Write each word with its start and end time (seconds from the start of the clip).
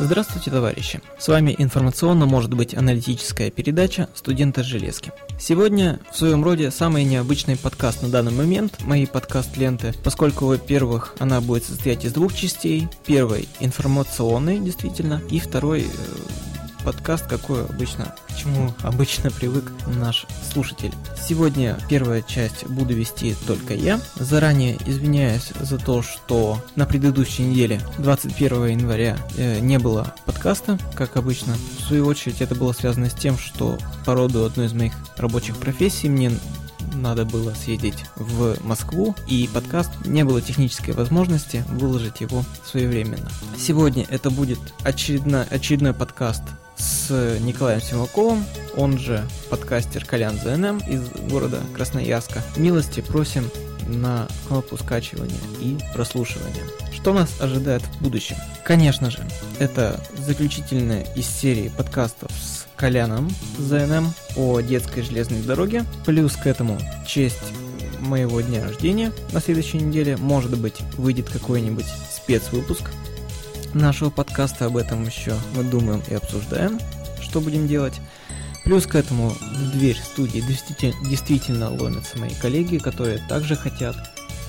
Здравствуйте, 0.00 0.52
товарищи! 0.52 1.00
С 1.18 1.26
вами 1.26 1.56
информационно 1.58 2.24
может 2.24 2.54
быть 2.54 2.72
аналитическая 2.72 3.50
передача 3.50 4.08
«Студенты 4.14 4.62
железки». 4.62 5.10
Сегодня 5.40 5.98
в 6.12 6.16
своем 6.16 6.44
роде 6.44 6.70
самый 6.70 7.02
необычный 7.02 7.56
подкаст 7.56 8.02
на 8.02 8.08
данный 8.08 8.30
момент 8.30 8.80
моей 8.84 9.08
подкаст-ленты, 9.08 9.92
поскольку, 10.04 10.46
во-первых, 10.46 11.16
она 11.18 11.40
будет 11.40 11.64
состоять 11.64 12.04
из 12.04 12.12
двух 12.12 12.32
частей. 12.32 12.86
Первой 13.06 13.48
информационной, 13.58 14.60
действительно, 14.60 15.20
и 15.30 15.40
второй 15.40 15.80
э, 15.80 15.84
подкаст, 16.84 17.26
какой 17.26 17.64
обычно, 17.64 18.14
к 18.28 18.36
чему 18.36 18.74
обычно 18.82 19.30
привык 19.30 19.72
наш 19.86 20.26
слушатель. 20.52 20.92
Сегодня 21.16 21.78
первая 21.88 22.22
часть 22.22 22.66
буду 22.66 22.94
вести 22.94 23.34
только 23.46 23.74
я. 23.74 24.00
Заранее 24.16 24.78
извиняюсь 24.86 25.52
за 25.60 25.78
то, 25.78 26.02
что 26.02 26.62
на 26.76 26.86
предыдущей 26.86 27.44
неделе, 27.44 27.80
21 27.98 28.66
января, 28.66 29.18
э, 29.36 29.60
не 29.60 29.78
было 29.78 30.14
подкаста, 30.24 30.78
как 30.94 31.16
обычно. 31.16 31.54
В 31.78 31.82
свою 31.82 32.06
очередь 32.06 32.40
это 32.40 32.54
было 32.54 32.72
связано 32.72 33.10
с 33.10 33.14
тем, 33.14 33.38
что 33.38 33.78
по 34.04 34.14
роду 34.14 34.44
одной 34.44 34.66
из 34.66 34.72
моих 34.72 34.94
рабочих 35.16 35.56
профессий 35.56 36.08
мне 36.08 36.32
надо 36.94 37.24
было 37.24 37.52
съездить 37.54 38.04
в 38.16 38.56
Москву, 38.64 39.14
и 39.26 39.48
подкаст 39.52 39.90
не 40.04 40.24
было 40.24 40.40
технической 40.40 40.94
возможности 40.94 41.64
выложить 41.68 42.20
его 42.20 42.44
своевременно. 42.64 43.30
Сегодня 43.56 44.06
это 44.08 44.30
будет 44.30 44.58
очередной, 44.82 45.44
очередной 45.44 45.94
подкаст 45.94 46.42
с 46.76 47.38
Николаем 47.40 47.80
Симаковым, 47.80 48.44
он 48.76 48.98
же 48.98 49.26
подкастер 49.50 50.04
Колян 50.04 50.36
ЗНМ 50.38 50.78
из 50.78 51.08
города 51.30 51.60
Красноярска. 51.74 52.42
Милости 52.56 53.00
просим 53.00 53.50
на 53.88 54.28
кнопку 54.46 54.76
скачивания 54.76 55.38
и 55.60 55.78
прослушивания. 55.94 56.64
Что 56.92 57.12
нас 57.12 57.40
ожидает 57.40 57.82
в 57.82 58.02
будущем? 58.02 58.36
Конечно 58.64 59.10
же, 59.10 59.20
это 59.58 60.00
заключительная 60.18 61.02
из 61.14 61.26
серии 61.26 61.68
подкастов 61.68 62.30
с 62.32 62.57
Коляном 62.78 63.28
ЗНМ 63.58 64.12
о 64.36 64.60
детской 64.60 65.02
железной 65.02 65.42
дороге. 65.42 65.84
Плюс 66.06 66.36
к 66.36 66.46
этому 66.46 66.78
честь 67.06 67.52
моего 67.98 68.40
дня 68.40 68.62
рождения 68.62 69.12
на 69.32 69.40
следующей 69.40 69.78
неделе. 69.78 70.16
Может 70.16 70.56
быть, 70.56 70.80
выйдет 70.96 71.28
какой-нибудь 71.28 71.86
спецвыпуск 72.10 72.84
нашего 73.74 74.10
подкаста. 74.10 74.66
Об 74.66 74.76
этом 74.76 75.04
еще 75.04 75.34
мы 75.56 75.64
думаем 75.64 76.02
и 76.08 76.14
обсуждаем, 76.14 76.78
что 77.20 77.40
будем 77.40 77.66
делать. 77.66 78.00
Плюс 78.64 78.86
к 78.86 78.94
этому 78.94 79.30
в 79.30 79.72
дверь 79.72 79.98
студии 79.98 80.40
действительно, 81.08 81.70
ломятся 81.70 82.16
мои 82.18 82.34
коллеги, 82.40 82.78
которые 82.78 83.18
также 83.28 83.56
хотят 83.56 83.96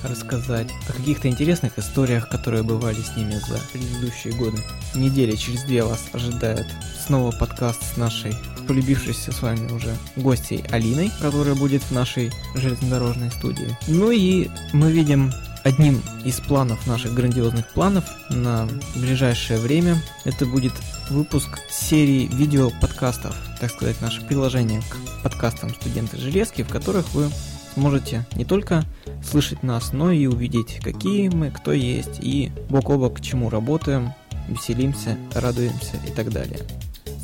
рассказать 0.04 0.68
о 0.88 0.92
каких-то 0.92 1.28
интересных 1.28 1.78
историях, 1.78 2.28
которые 2.28 2.62
бывали 2.62 3.00
с 3.00 3.16
ними 3.16 3.34
за 3.34 3.60
предыдущие 3.72 4.32
годы. 4.34 4.58
Недели 4.94 5.36
через 5.36 5.62
две 5.64 5.84
вас 5.84 6.06
ожидает 6.12 6.66
снова 7.06 7.30
подкаст 7.32 7.82
с 7.94 7.96
нашей 7.96 8.34
полюбившейся 8.66 9.32
с 9.32 9.42
вами 9.42 9.70
уже 9.72 9.96
гостей 10.16 10.64
Алиной, 10.70 11.10
которая 11.20 11.54
будет 11.54 11.82
в 11.82 11.90
нашей 11.90 12.30
железнодорожной 12.54 13.30
студии. 13.30 13.76
Ну 13.88 14.10
и 14.10 14.48
мы 14.72 14.92
видим 14.92 15.32
одним 15.64 16.00
из 16.24 16.40
планов, 16.40 16.86
наших 16.86 17.14
грандиозных 17.14 17.66
планов 17.68 18.04
на 18.30 18.68
ближайшее 18.94 19.58
время, 19.58 20.00
это 20.24 20.46
будет 20.46 20.72
выпуск 21.10 21.58
серии 21.68 22.26
видео-подкастов, 22.32 23.34
так 23.60 23.70
сказать, 23.70 24.00
наше 24.00 24.20
приложение 24.22 24.82
к 24.82 25.22
подкастам 25.22 25.70
«Студенты 25.74 26.16
Железки», 26.16 26.62
в 26.62 26.68
которых 26.68 27.12
вы 27.12 27.28
сможете 27.74 28.26
не 28.34 28.44
только 28.44 28.84
слышать 29.24 29.62
нас, 29.62 29.92
но 29.92 30.10
и 30.10 30.26
увидеть, 30.26 30.80
какие 30.82 31.28
мы, 31.28 31.50
кто 31.50 31.72
есть, 31.72 32.18
и 32.20 32.50
бок 32.68 32.90
о 32.90 32.98
бок 32.98 33.18
к 33.18 33.20
чему 33.20 33.50
работаем, 33.50 34.12
веселимся, 34.48 35.16
радуемся 35.34 35.96
и 36.06 36.10
так 36.10 36.30
далее. 36.30 36.60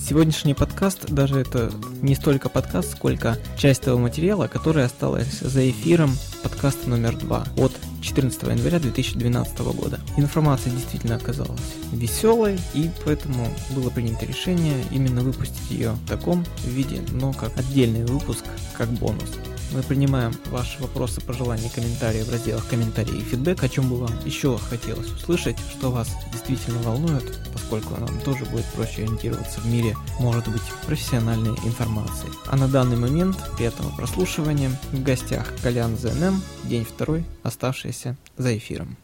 Сегодняшний 0.08 0.54
подкаст, 0.54 1.10
даже 1.10 1.40
это 1.40 1.72
не 2.00 2.14
столько 2.14 2.48
подкаст, 2.48 2.92
сколько 2.92 3.36
часть 3.56 3.82
того 3.82 3.98
материала, 3.98 4.46
который 4.46 4.84
осталось 4.84 5.40
за 5.40 5.68
эфиром 5.68 6.16
подкаста 6.44 6.88
номер 6.88 7.16
два 7.16 7.44
от 7.56 7.72
14 8.02 8.40
января 8.44 8.78
2012 8.78 9.58
года. 9.74 9.98
Информация 10.16 10.70
действительно 10.70 11.16
оказалась 11.16 11.74
веселой, 11.90 12.56
и 12.72 12.88
поэтому 13.04 13.48
было 13.74 13.90
принято 13.90 14.24
решение 14.26 14.84
именно 14.92 15.22
выпустить 15.22 15.70
ее 15.70 15.90
в 15.90 16.06
таком 16.06 16.44
виде, 16.64 17.00
но 17.10 17.32
как 17.32 17.58
отдельный 17.58 18.04
выпуск, 18.04 18.44
как 18.74 18.88
бонус. 18.90 19.32
Мы 19.76 19.82
принимаем 19.82 20.32
ваши 20.46 20.80
вопросы, 20.80 21.20
пожелания, 21.20 21.68
комментарии 21.68 22.22
в 22.22 22.32
разделах 22.32 22.66
комментарии 22.66 23.18
и 23.18 23.20
фидбэк, 23.20 23.62
о 23.62 23.68
чем 23.68 23.90
бы 23.90 23.98
вам 23.98 24.24
еще 24.24 24.56
хотелось 24.56 25.12
услышать, 25.12 25.58
что 25.58 25.90
вас 25.90 26.16
действительно 26.32 26.78
волнует, 26.78 27.24
поскольку 27.52 28.00
нам 28.00 28.18
тоже 28.20 28.46
будет 28.46 28.64
проще 28.74 29.02
ориентироваться 29.02 29.60
в 29.60 29.66
мире, 29.66 29.94
может 30.18 30.48
быть, 30.48 30.62
профессиональной 30.86 31.50
информации. 31.66 32.30
А 32.46 32.56
на 32.56 32.68
данный 32.68 32.96
момент, 32.96 33.36
приятного 33.58 33.94
прослушивания, 33.94 34.70
в 34.92 35.02
гостях 35.02 35.52
Колян 35.62 35.94
ЗНМ, 35.98 36.40
день 36.64 36.86
второй, 36.86 37.26
оставшийся 37.42 38.16
за 38.38 38.56
эфиром. 38.56 38.96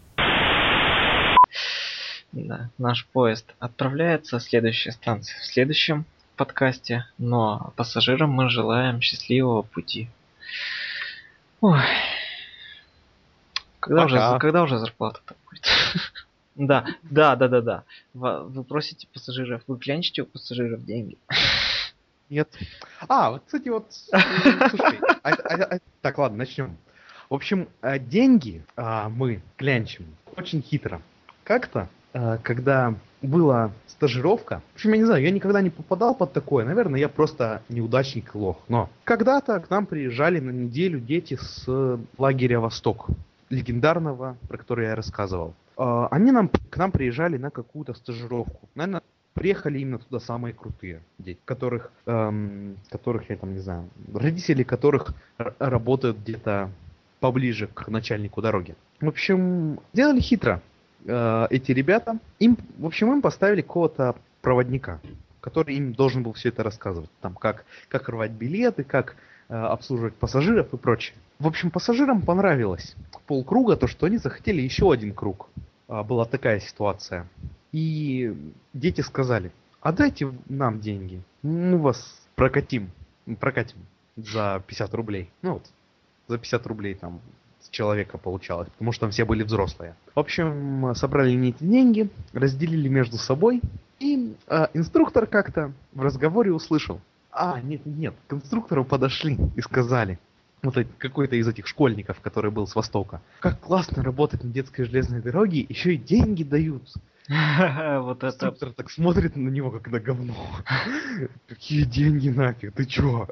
Да, 2.33 2.71
наш 2.79 3.05
поезд 3.13 3.45
отправляется, 3.59 4.41
следующая 4.41 4.93
станция 4.93 5.39
в 5.39 5.45
следующем 5.45 6.07
подкасте, 6.37 7.05
но 7.19 7.75
пассажирам 7.77 8.31
мы 8.31 8.49
желаем 8.49 9.03
счастливого 9.03 9.61
пути. 9.61 10.09
Ой. 11.61 11.81
Когда 13.81 14.05
уже, 14.05 14.39
когда 14.39 14.63
уже 14.63 14.79
зарплата-то 14.79 15.35
будет? 15.49 15.65
да, 16.55 16.87
да, 17.03 17.37
да, 17.37 17.49
да, 17.49 17.61
да. 17.61 17.85
Вы 18.15 18.65
просите 18.65 19.09
пассажиров, 19.13 19.63
вы 19.67 19.79
клянчите 19.79 20.23
у 20.23 20.27
пассажиров 20.27 20.85
деньги. 20.85 21.19
Нет. 22.31 22.49
А, 23.09 23.31
вот, 23.33 23.43
кстати, 23.45 23.69
вот, 23.69 23.87
слушай, 23.91 24.99
а, 25.23 25.31
а, 25.31 25.75
а, 25.75 25.79
так, 26.01 26.17
ладно, 26.17 26.39
начнем. 26.39 26.79
В 27.29 27.35
общем, 27.35 27.69
э, 27.83 27.99
деньги 27.99 28.65
а, 28.77 29.09
мы 29.09 29.43
клянчим 29.57 30.07
очень 30.37 30.63
хитро. 30.63 31.03
Как-то, 31.45 31.89
а, 32.13 32.39
когда 32.39 32.95
была 33.23 33.73
стажировка. 33.87 34.63
В 34.73 34.77
общем, 34.77 34.93
я 34.93 34.99
не 34.99 35.05
знаю, 35.05 35.23
я 35.23 35.31
никогда 35.31 35.61
не 35.61 35.71
попадал 35.71 36.15
под 36.15 36.33
такое. 36.33 36.65
Наверное, 36.65 37.01
я 37.01 37.09
просто 37.09 37.63
неудачник 37.69 38.35
и 38.35 38.39
лох. 38.39 38.59
Но 38.69 38.91
когда-то 39.05 39.59
к 39.61 39.71
нам 39.71 39.87
приезжали 39.87 40.41
на 40.41 40.51
неделю 40.51 41.01
дети 41.01 41.39
с 41.41 41.99
лагеря 42.19 42.61
«Восток», 42.61 43.09
легендарного, 43.51 44.37
про 44.49 44.59
который 44.59 44.87
я 44.87 44.97
рассказывал. 44.97 45.55
А, 45.77 46.09
они 46.11 46.33
нам, 46.33 46.49
к 46.49 46.77
нам 46.77 46.91
приезжали 46.91 47.37
на 47.37 47.51
какую-то 47.51 47.95
стажировку. 47.95 48.69
Наверное, 48.75 49.03
приехали 49.35 49.79
именно 49.79 49.99
туда 49.99 50.21
самые 50.21 50.53
крутые 50.55 51.03
дети, 51.19 51.41
которых, 51.45 51.93
эм, 52.07 52.77
которых 52.91 53.31
я 53.31 53.37
там 53.37 53.53
не 53.53 53.61
знаю, 53.61 53.89
родители 54.13 54.63
которых 54.63 55.15
работают 55.59 56.19
где-то 56.19 56.71
поближе 57.21 57.69
к 57.69 57.89
начальнику 57.89 58.43
дороги. 58.43 58.75
В 59.01 59.09
общем, 59.09 59.81
делали 59.93 60.21
хитро 60.21 60.61
э, 61.07 61.47
эти 61.51 61.73
ребята, 61.73 62.19
им, 62.39 62.57
в 62.79 62.87
общем, 62.87 63.13
им 63.13 63.23
поставили 63.23 63.63
какого-то 63.63 64.17
проводника, 64.41 65.01
который 65.41 65.77
им 65.77 65.93
должен 65.93 66.23
был 66.23 66.33
все 66.33 66.51
это 66.51 66.63
рассказывать. 66.63 67.11
Там, 67.21 67.35
как, 67.35 67.65
как 67.89 68.09
рвать 68.09 68.33
билеты, 68.33 68.85
как 68.85 69.17
э, 69.49 69.55
обслуживать 69.55 70.15
пассажиров 70.15 70.73
и 70.73 70.77
прочее. 70.77 71.17
В 71.39 71.47
общем, 71.47 71.71
пассажирам 71.71 72.23
понравилось 72.23 72.95
полкруга 73.27 73.77
то, 73.77 73.87
что 73.87 74.07
они 74.07 74.19
захотели 74.19 74.61
еще 74.61 74.93
один 74.93 75.15
круг. 75.15 75.49
Э, 75.89 76.03
была 76.03 76.25
такая 76.25 76.61
ситуация. 76.61 77.27
И 77.73 78.37
дети 78.75 79.01
сказали, 79.01 79.53
а 79.81 79.93
дайте 79.93 80.33
нам 80.49 80.81
деньги, 80.81 81.23
мы 81.43 81.79
вас 81.79 82.21
прокатим, 82.35 82.91
прокатим 83.41 83.79
за 84.17 84.63
50 84.67 84.95
рублей. 84.95 85.31
Ну 85.41 85.55
вот, 85.55 85.67
за 86.29 86.39
50 86.39 86.67
рублей 86.67 86.95
там 86.95 87.21
человека 87.71 88.19
получалось, 88.19 88.69
потому 88.71 88.93
что 88.93 89.03
там 89.03 89.11
все 89.11 89.25
были 89.25 89.43
взрослые. 89.43 89.95
В 90.15 90.19
общем, 90.19 90.95
собрали 90.95 91.33
не 91.33 91.51
эти 91.51 91.65
деньги, 91.65 92.09
разделили 92.33 92.89
между 92.89 93.17
собой, 93.19 93.61
и 93.99 94.37
э, 94.49 94.67
инструктор 94.75 95.27
как-то 95.27 95.73
в 95.93 96.03
разговоре 96.03 96.53
услышал. 96.53 97.01
А, 97.31 97.61
нет, 97.61 97.87
нет, 97.87 98.15
к 98.27 98.35
инструктору 98.35 98.85
подошли 98.85 99.39
и 99.57 99.61
сказали, 99.63 100.19
вот 100.63 100.77
какой-то 100.99 101.37
из 101.37 101.49
этих 101.49 101.67
школьников, 101.67 102.21
который 102.21 102.51
был 102.51 102.67
с 102.67 102.75
Востока, 102.75 103.21
как 103.41 103.61
классно 103.61 104.03
работать 104.03 104.45
на 104.45 104.51
детской 104.51 104.85
железной 104.85 105.21
дороге, 105.21 105.67
еще 105.69 105.95
и 105.95 105.97
деньги 105.97 106.45
дают. 106.45 106.83
Вот 107.29 108.19
это... 108.19 108.27
Инструктор 108.29 108.73
так 108.73 108.91
смотрит 108.91 109.37
на 109.37 109.49
него, 109.49 109.71
как 109.71 109.89
на 109.89 110.01
говно. 110.01 110.35
Какие 111.49 111.85
деньги 111.85 112.29
нафиг, 112.29 112.75
ты 112.75 112.85
чё? 112.85 113.29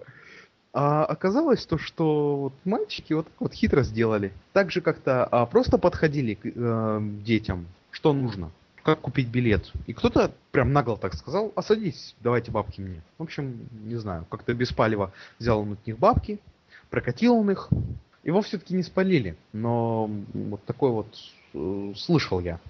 А 0.72 1.04
оказалось 1.04 1.66
то, 1.66 1.78
что 1.78 2.36
вот 2.36 2.52
мальчики 2.64 3.12
вот 3.12 3.26
вот 3.40 3.52
хитро 3.52 3.82
сделали. 3.82 4.32
Так 4.52 4.70
же 4.70 4.80
как-то 4.80 5.24
а, 5.24 5.46
просто 5.46 5.78
подходили 5.78 6.34
к 6.34 6.42
э, 6.44 7.00
детям, 7.24 7.66
что 7.90 8.12
нужно, 8.12 8.52
как 8.84 9.00
купить 9.00 9.28
билет. 9.28 9.72
И 9.88 9.92
кто-то 9.92 10.32
прям 10.52 10.72
нагло 10.72 10.96
так 10.96 11.14
сказал, 11.14 11.52
а 11.56 11.62
садись, 11.62 12.14
давайте 12.20 12.52
бабки 12.52 12.80
мне. 12.80 13.02
В 13.18 13.24
общем, 13.24 13.68
не 13.84 13.96
знаю, 13.96 14.26
как-то 14.30 14.54
без 14.54 14.72
палева 14.72 15.12
взял 15.40 15.58
он 15.60 15.72
от 15.72 15.84
них 15.86 15.98
бабки, 15.98 16.38
прокатил 16.88 17.34
он 17.34 17.50
их. 17.50 17.68
Его 18.22 18.40
все-таки 18.42 18.74
не 18.74 18.84
спалили, 18.84 19.36
но 19.52 20.08
вот 20.34 20.64
такой 20.66 20.90
вот 20.90 21.08
э, 21.54 21.94
слышал 21.96 22.38
я, 22.38 22.60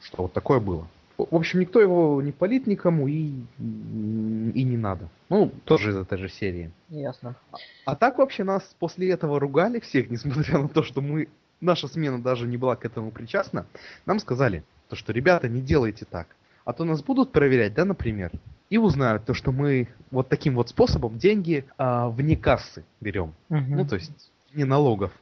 что 0.00 0.22
вот 0.22 0.32
такое 0.32 0.60
было. 0.60 0.88
В 1.30 1.34
общем, 1.36 1.60
никто 1.60 1.80
его 1.80 2.20
не 2.22 2.32
палит 2.32 2.66
никому 2.66 3.08
и, 3.08 3.32
и 3.58 4.62
не 4.64 4.76
надо. 4.76 5.08
Ну, 5.28 5.52
тоже 5.64 5.90
из 5.90 5.96
этой 5.96 6.18
же 6.18 6.28
серии. 6.28 6.70
Ясно. 6.88 7.36
А, 7.52 7.56
а 7.86 7.96
так 7.96 8.18
вообще 8.18 8.44
нас 8.44 8.74
после 8.78 9.10
этого 9.10 9.40
ругали 9.40 9.80
всех, 9.80 10.10
несмотря 10.10 10.58
на 10.58 10.68
то, 10.68 10.82
что 10.82 11.00
мы, 11.00 11.28
наша 11.60 11.88
смена 11.88 12.20
даже 12.20 12.46
не 12.46 12.56
была 12.56 12.76
к 12.76 12.84
этому 12.84 13.10
причастна. 13.10 13.66
Нам 14.06 14.18
сказали, 14.18 14.64
то, 14.88 14.96
что 14.96 15.12
ребята, 15.12 15.48
не 15.48 15.60
делайте 15.60 16.04
так. 16.04 16.28
А 16.64 16.72
то 16.72 16.84
нас 16.84 17.02
будут 17.02 17.32
проверять, 17.32 17.74
да, 17.74 17.84
например, 17.84 18.30
и 18.68 18.78
узнают 18.78 19.24
то, 19.24 19.34
что 19.34 19.50
мы 19.50 19.88
вот 20.10 20.28
таким 20.28 20.54
вот 20.54 20.68
способом 20.68 21.18
деньги 21.18 21.64
а, 21.78 22.08
вне 22.08 22.36
кассы 22.36 22.84
берем. 23.00 23.34
Угу. 23.48 23.58
Ну, 23.68 23.86
то 23.86 23.96
есть 23.96 24.30
не 24.54 24.64
налогов. 24.64 25.12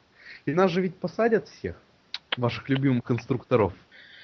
И 0.47 0.53
нас 0.53 0.71
же 0.71 0.81
ведь 0.81 0.97
посадят 0.97 1.49
всех, 1.49 1.77
ваших 2.37 2.69
любимых 2.69 3.11
инструкторов. 3.11 3.73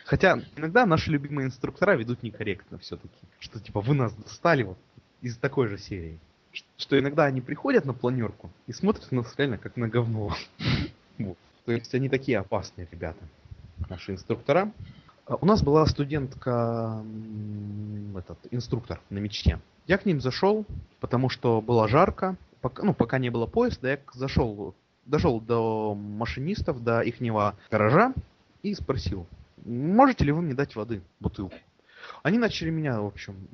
Хотя 0.04 0.38
иногда 0.56 0.84
наши 0.84 1.10
любимые 1.10 1.46
инструктора 1.46 1.96
ведут 1.96 2.22
некорректно 2.22 2.78
все-таки. 2.78 3.16
Что 3.40 3.58
типа 3.58 3.80
вы 3.80 3.94
нас 3.94 4.12
достали 4.14 4.62
вот 4.62 4.78
из 5.22 5.36
такой 5.38 5.68
же 5.68 5.78
серии. 5.78 6.18
Что 6.76 6.98
иногда 6.98 7.24
они 7.24 7.40
приходят 7.40 7.84
на 7.86 7.94
планерку 7.94 8.50
и 8.66 8.72
смотрят 8.72 9.10
на 9.10 9.22
нас 9.22 9.34
реально 9.36 9.58
как 9.58 9.76
на 9.76 9.88
говно. 9.88 10.34
То 11.64 11.72
есть 11.72 11.94
они 11.94 12.10
такие 12.10 12.38
опасные 12.38 12.86
ребята, 12.90 13.24
наши 13.88 14.12
инструктора. 14.12 14.70
А 15.26 15.36
у 15.36 15.46
нас 15.46 15.62
была 15.62 15.86
студентка, 15.86 17.02
этот, 18.14 18.38
инструктор 18.50 19.00
на 19.08 19.18
мечте. 19.18 19.58
Я 19.86 19.96
к 19.96 20.04
ним 20.04 20.20
зашел, 20.20 20.66
потому 21.00 21.30
что 21.30 21.62
было 21.62 21.88
жарко, 21.88 22.36
пока, 22.60 22.82
ну, 22.82 22.92
пока 22.92 23.18
не 23.18 23.30
было 23.30 23.46
поезда, 23.46 23.92
я 23.92 23.98
зашел, 24.12 24.74
дошел 25.06 25.40
до 25.40 25.94
машинистов, 25.94 26.84
до 26.84 27.00
ихнего 27.00 27.54
гаража 27.70 28.12
и 28.62 28.74
спросил, 28.74 29.26
можете 29.64 30.25
ли 30.25 30.32
вы 30.32 30.43
мне 30.43 30.55
дать 30.55 30.76
воды, 30.76 31.02
бутылку? 31.20 31.56
Они 32.22 32.38
начали 32.38 32.70
меня, 32.70 33.00
в 33.00 33.06
общем, 33.06 33.49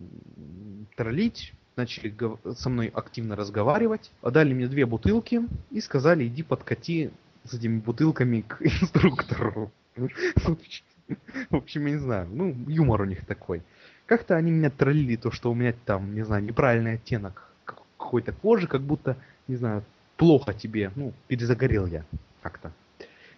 троллить, 0.96 1.54
начали 1.76 2.14
со 2.54 2.68
мной 2.68 2.88
активно 2.88 3.36
разговаривать, 3.36 4.10
дали 4.22 4.52
мне 4.52 4.66
две 4.66 4.86
бутылки 4.86 5.42
и 5.70 5.80
сказали, 5.80 6.26
иди 6.26 6.42
подкати 6.42 7.10
с 7.44 7.54
этими 7.54 7.78
бутылками 7.78 8.42
к 8.42 8.58
инструктору. 8.60 9.72
В 9.96 11.56
общем, 11.56 11.86
я 11.86 11.92
не 11.92 11.98
знаю, 11.98 12.28
ну, 12.30 12.54
юмор 12.68 13.02
у 13.02 13.04
них 13.04 13.26
такой. 13.26 13.62
Как-то 14.06 14.36
они 14.36 14.50
меня 14.50 14.70
троллили, 14.70 15.16
то, 15.16 15.30
что 15.30 15.50
у 15.50 15.54
меня 15.54 15.74
там, 15.84 16.14
не 16.14 16.24
знаю, 16.24 16.42
неправильный 16.42 16.94
оттенок 16.94 17.48
какой-то 17.64 18.32
кожи, 18.32 18.66
как 18.66 18.82
будто, 18.82 19.16
не 19.46 19.56
знаю, 19.56 19.84
плохо 20.16 20.52
тебе, 20.52 20.90
ну, 20.96 21.12
перезагорел 21.28 21.86
я 21.86 22.04
как-то. 22.42 22.72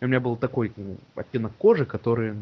И 0.03 0.05
у 0.05 0.09
меня 0.09 0.19
был 0.19 0.37
такой 0.37 0.73
оттенок 1.15 1.53
кожи, 1.59 1.87
который 1.87 2.35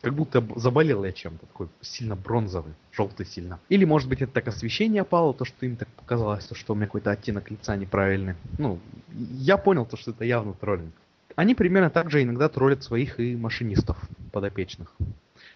как 0.00 0.14
будто 0.14 0.42
заболел 0.56 1.04
я 1.04 1.12
чем-то, 1.12 1.44
такой 1.44 1.68
сильно 1.82 2.16
бронзовый, 2.16 2.72
желтый 2.92 3.26
сильно. 3.26 3.60
Или, 3.68 3.84
может 3.84 4.08
быть, 4.08 4.22
это 4.22 4.32
так 4.32 4.48
освещение 4.48 5.04
пало, 5.04 5.34
то, 5.34 5.44
что 5.44 5.66
им 5.66 5.76
так 5.76 5.88
показалось, 5.88 6.46
то, 6.46 6.54
что 6.54 6.72
у 6.72 6.76
меня 6.76 6.86
какой-то 6.86 7.10
оттенок 7.10 7.50
лица 7.50 7.76
неправильный. 7.76 8.36
Ну, 8.56 8.78
я 9.12 9.58
понял, 9.58 9.84
то, 9.84 9.98
что 9.98 10.12
это 10.12 10.24
явно 10.24 10.54
троллинг. 10.54 10.94
Они 11.36 11.54
примерно 11.54 11.90
так 11.90 12.10
же 12.10 12.22
иногда 12.22 12.48
троллят 12.48 12.82
своих 12.82 13.20
и 13.20 13.36
машинистов 13.36 13.98
подопечных. 14.32 14.94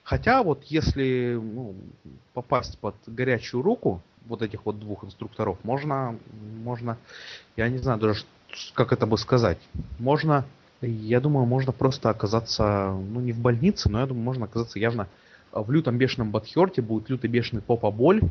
Хотя 0.03 0.43
вот 0.43 0.65
если 0.65 1.41
ну, 1.41 1.75
попасть 2.35 2.79
под 2.79 2.95
горячую 3.07 3.63
руку 3.63 4.03
вот 4.27 4.43
этих 4.43 4.67
вот 4.67 4.79
двух 4.79 5.03
инструкторов, 5.03 5.57
можно, 5.63 6.15
можно, 6.63 6.99
я 7.57 7.71
не 7.71 7.79
знаю 7.79 7.99
даже, 7.99 8.25
как 8.75 8.93
это 8.93 9.07
бы 9.07 9.17
сказать, 9.17 9.59
можно 9.99 10.45
я 10.81 11.21
думаю, 11.21 11.47
можно 11.47 11.73
просто 11.73 12.11
оказаться, 12.11 12.93
ну, 12.93 13.21
не 13.21 13.33
в 13.33 13.39
больнице, 13.39 13.89
но 13.89 14.01
я 14.01 14.07
думаю, 14.07 14.25
можно 14.25 14.45
оказаться 14.45 14.79
явно 14.79 15.09
в 15.53 15.71
лютом 15.71 15.99
бешеном 15.99 16.31
Батхерте, 16.31 16.83
будет 16.83 17.09
лютый 17.09 17.29
бешеный 17.29 17.63
попа 17.63 17.91
боль, 17.91 18.23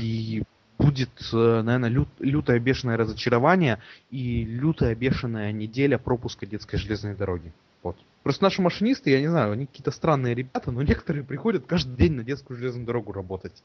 и 0.00 0.42
будет, 0.78 1.10
э, 1.32 1.62
наверное, 1.62 1.90
лют, 1.90 2.08
лютое 2.18 2.58
бешеное 2.58 2.96
разочарование 2.96 3.78
и 4.10 4.44
лютая 4.44 4.94
бешеная 4.94 5.52
неделя 5.52 5.98
пропуска 5.98 6.46
детской 6.46 6.78
железной 6.78 7.14
дороги. 7.14 7.52
Вот. 7.82 7.96
Просто 8.22 8.44
наши 8.44 8.62
машинисты, 8.62 9.10
я 9.10 9.20
не 9.20 9.28
знаю, 9.28 9.52
они 9.52 9.66
какие-то 9.66 9.90
странные 9.90 10.34
ребята, 10.34 10.70
но 10.70 10.82
некоторые 10.82 11.24
приходят 11.24 11.66
каждый 11.66 11.96
день 11.96 12.12
на 12.12 12.24
детскую 12.24 12.58
железную 12.58 12.86
дорогу 12.86 13.12
работать. 13.12 13.62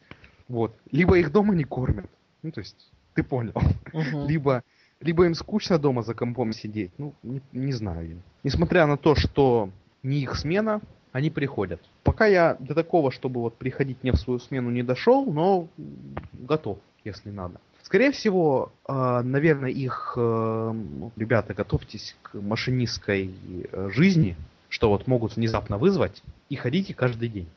Вот. 0.48 0.76
Либо 0.92 1.18
их 1.18 1.32
дома 1.32 1.56
не 1.56 1.64
кормят. 1.64 2.10
Ну, 2.44 2.52
то 2.52 2.60
есть, 2.60 2.92
ты 3.14 3.24
понял. 3.24 3.54
Uh-huh. 3.92 4.28
Либо 4.28 4.64
либо 5.06 5.26
им 5.26 5.36
скучно 5.36 5.78
дома 5.78 6.02
за 6.02 6.16
компом 6.16 6.52
сидеть, 6.52 6.92
ну, 6.98 7.14
не, 7.22 7.42
не 7.54 7.72
знаю. 7.72 8.22
Несмотря 8.44 8.88
на 8.88 8.98
то, 8.98 9.16
что 9.16 9.70
не 10.02 10.22
их 10.22 10.36
смена, 10.36 10.82
они 11.12 11.30
приходят. 11.30 11.80
Пока 12.04 12.26
я 12.26 12.58
до 12.60 12.74
такого, 12.74 13.12
чтобы 13.12 13.40
вот 13.40 13.56
приходить 13.56 14.04
не 14.04 14.12
в 14.12 14.16
свою 14.16 14.40
смену 14.40 14.72
не 14.72 14.84
дошел, 14.84 15.26
но 15.26 15.68
готов, 16.34 16.80
если 17.04 17.30
надо. 17.30 17.62
Скорее 17.84 18.12
всего, 18.12 18.72
э, 18.88 19.22
наверное, 19.24 19.70
их 19.70 20.14
э, 20.18 20.74
ребята, 21.16 21.54
готовьтесь 21.54 22.16
к 22.24 22.34
машинистской 22.34 23.30
э, 23.72 23.90
жизни, 23.94 24.36
что 24.70 24.90
вот 24.90 25.06
могут 25.06 25.36
внезапно 25.36 25.78
вызвать, 25.78 26.24
и 26.50 26.56
ходите 26.56 26.96
каждый 26.96 27.30
день 27.30 27.48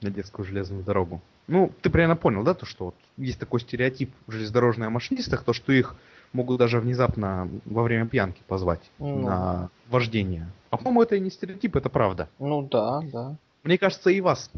на 0.00 0.10
детскую 0.10 0.44
железную 0.44 0.82
дорогу. 0.82 1.22
Ну, 1.46 1.72
ты 1.82 1.88
правильно 1.88 2.16
понял, 2.16 2.42
да, 2.42 2.54
то, 2.54 2.66
что 2.66 2.86
вот 2.86 2.94
есть 3.16 3.38
такой 3.38 3.60
стереотип 3.60 4.10
в 4.26 4.32
железнодорожных 4.32 4.90
машинистах, 4.90 5.44
то, 5.44 5.52
что 5.52 5.72
их 5.72 5.94
могут 6.32 6.58
даже 6.58 6.80
внезапно 6.80 7.48
во 7.64 7.82
время 7.82 8.06
пьянки 8.06 8.42
позвать 8.46 8.90
ну. 8.98 9.18
на 9.18 9.70
вождение. 9.88 10.48
По-моему, 10.70 11.02
это 11.02 11.18
не 11.18 11.30
стереотип, 11.30 11.76
это 11.76 11.88
правда. 11.88 12.28
Ну 12.38 12.62
да, 12.62 13.00
да. 13.12 13.36
Мне 13.64 13.76
кажется, 13.76 14.10
и 14.10 14.20
вас, 14.20 14.50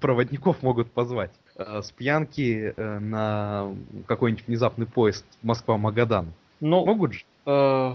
проводников, 0.00 0.62
могут 0.62 0.90
позвать 0.90 1.32
э, 1.56 1.82
с 1.82 1.90
пьянки 1.92 2.72
э, 2.76 2.98
на 2.98 3.74
какой-нибудь 4.06 4.46
внезапный 4.46 4.86
поезд 4.86 5.24
Москва-Магадан. 5.42 6.32
Ну, 6.60 6.84
могут 6.84 7.12
же? 7.12 7.24
Э, 7.46 7.94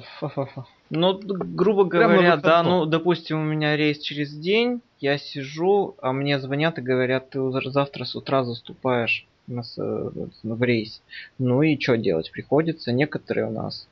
ну, 0.89 1.19
грубо 1.21 1.85
говоря, 1.85 2.37
да, 2.37 2.63
ну, 2.63 2.85
допустим, 2.85 3.39
у 3.39 3.43
меня 3.43 3.75
рейс 3.75 3.99
через 3.99 4.33
день, 4.33 4.81
я 4.99 5.17
сижу, 5.17 5.95
а 6.01 6.13
мне 6.13 6.39
звонят 6.39 6.77
и 6.77 6.81
говорят, 6.81 7.31
ты 7.31 7.39
завтра 7.71 8.05
с 8.05 8.15
утра 8.15 8.43
заступаешь 8.43 9.25
нас 9.47 9.77
э, 9.77 10.09
в 10.43 10.63
рейс. 10.63 11.01
Ну 11.37 11.61
и 11.61 11.79
что 11.79 11.97
делать? 11.97 12.31
Приходится 12.31 12.91
некоторые 12.91 13.47
у 13.47 13.51
нас. 13.51 13.87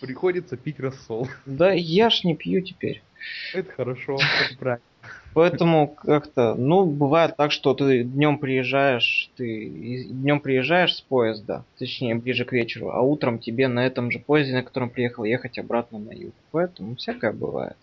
Приходится 0.00 0.56
пить 0.56 0.78
рассол. 0.80 1.28
Да 1.46 1.72
я 1.72 2.10
ж 2.10 2.24
не 2.24 2.36
пью 2.36 2.60
теперь. 2.60 3.02
Это 3.54 3.70
хорошо, 3.72 4.14
это 4.14 4.56
правильно. 4.58 4.82
Поэтому 5.34 5.88
как-то, 5.88 6.54
ну, 6.54 6.84
бывает 6.84 7.36
так, 7.36 7.52
что 7.52 7.74
ты 7.74 8.02
днем 8.02 8.38
приезжаешь, 8.38 9.30
ты 9.36 10.04
днем 10.08 10.40
приезжаешь 10.40 10.96
с 10.96 11.00
поезда, 11.00 11.64
точнее, 11.78 12.14
ближе 12.16 12.44
к 12.44 12.52
вечеру, 12.52 12.90
а 12.90 13.02
утром 13.02 13.38
тебе 13.38 13.68
на 13.68 13.86
этом 13.86 14.10
же 14.10 14.18
поезде, 14.18 14.54
на 14.54 14.62
котором 14.62 14.90
приехал, 14.90 15.24
ехать 15.24 15.58
обратно 15.58 15.98
на 15.98 16.12
юг. 16.12 16.34
Поэтому 16.50 16.96
всякое 16.96 17.32
бывает. 17.32 17.76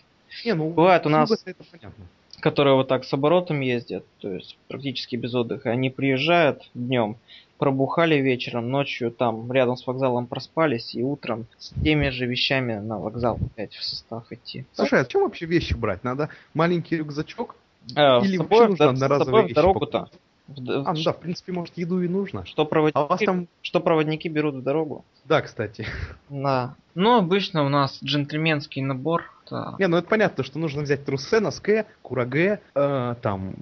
Не, 0.44 0.54
ну, 0.54 0.70
бывает 0.70 1.06
у 1.06 1.08
нас, 1.08 1.30
это 1.46 1.64
понятно 1.70 2.04
которые 2.40 2.74
вот 2.74 2.88
так 2.88 3.04
с 3.04 3.12
оборотом 3.12 3.60
ездят, 3.60 4.04
то 4.20 4.32
есть 4.32 4.58
практически 4.68 5.16
без 5.16 5.34
отдыха, 5.34 5.70
они 5.70 5.90
приезжают 5.90 6.68
днем, 6.74 7.16
пробухали 7.58 8.16
вечером, 8.16 8.70
ночью 8.70 9.10
там 9.10 9.50
рядом 9.50 9.76
с 9.76 9.86
вокзалом 9.86 10.26
проспались 10.26 10.94
и 10.94 11.02
утром 11.02 11.46
с 11.58 11.72
теми 11.82 12.10
же 12.10 12.26
вещами 12.26 12.74
на 12.74 12.98
вокзал 12.98 13.38
опять 13.40 13.74
в 13.74 13.82
состав 13.82 14.30
идти. 14.30 14.64
Слушай, 14.72 15.00
а 15.00 15.04
чем 15.04 15.22
вообще 15.22 15.46
вещи 15.46 15.74
брать? 15.74 16.04
Надо 16.04 16.28
маленький 16.54 16.96
рюкзачок? 16.96 17.56
Э, 17.94 18.20
Или 18.22 18.36
вообще 18.36 18.68
нужно 18.68 18.92
на 18.92 19.08
разовые 19.08 19.42
вещи 19.44 19.54
дорогу-то. 19.54 20.10
А, 20.48 20.92
ну 20.92 21.02
да, 21.04 21.12
в 21.12 21.18
принципе, 21.18 21.52
может, 21.52 21.76
еду 21.76 22.00
и 22.00 22.08
нужно. 22.08 22.46
Что 22.46 22.64
проводники, 22.64 22.98
а 22.98 23.04
у 23.04 23.08
вас 23.08 23.20
там... 23.20 23.48
что 23.62 23.80
проводники 23.80 24.28
берут 24.28 24.54
в 24.54 24.62
дорогу? 24.62 25.04
Да, 25.24 25.42
кстати. 25.42 25.86
Да. 26.28 26.76
Ну, 26.94 27.16
обычно 27.16 27.64
у 27.64 27.68
нас 27.68 27.98
джентльменский 28.02 28.82
набор. 28.82 29.24
Да. 29.50 29.74
Не, 29.78 29.88
ну 29.88 29.96
это 29.96 30.08
понятно, 30.08 30.44
что 30.44 30.58
нужно 30.58 30.82
взять 30.82 31.04
трусы, 31.04 31.40
носки, 31.40 31.84
кураге, 32.02 32.60
э, 32.74 33.14
там, 33.22 33.54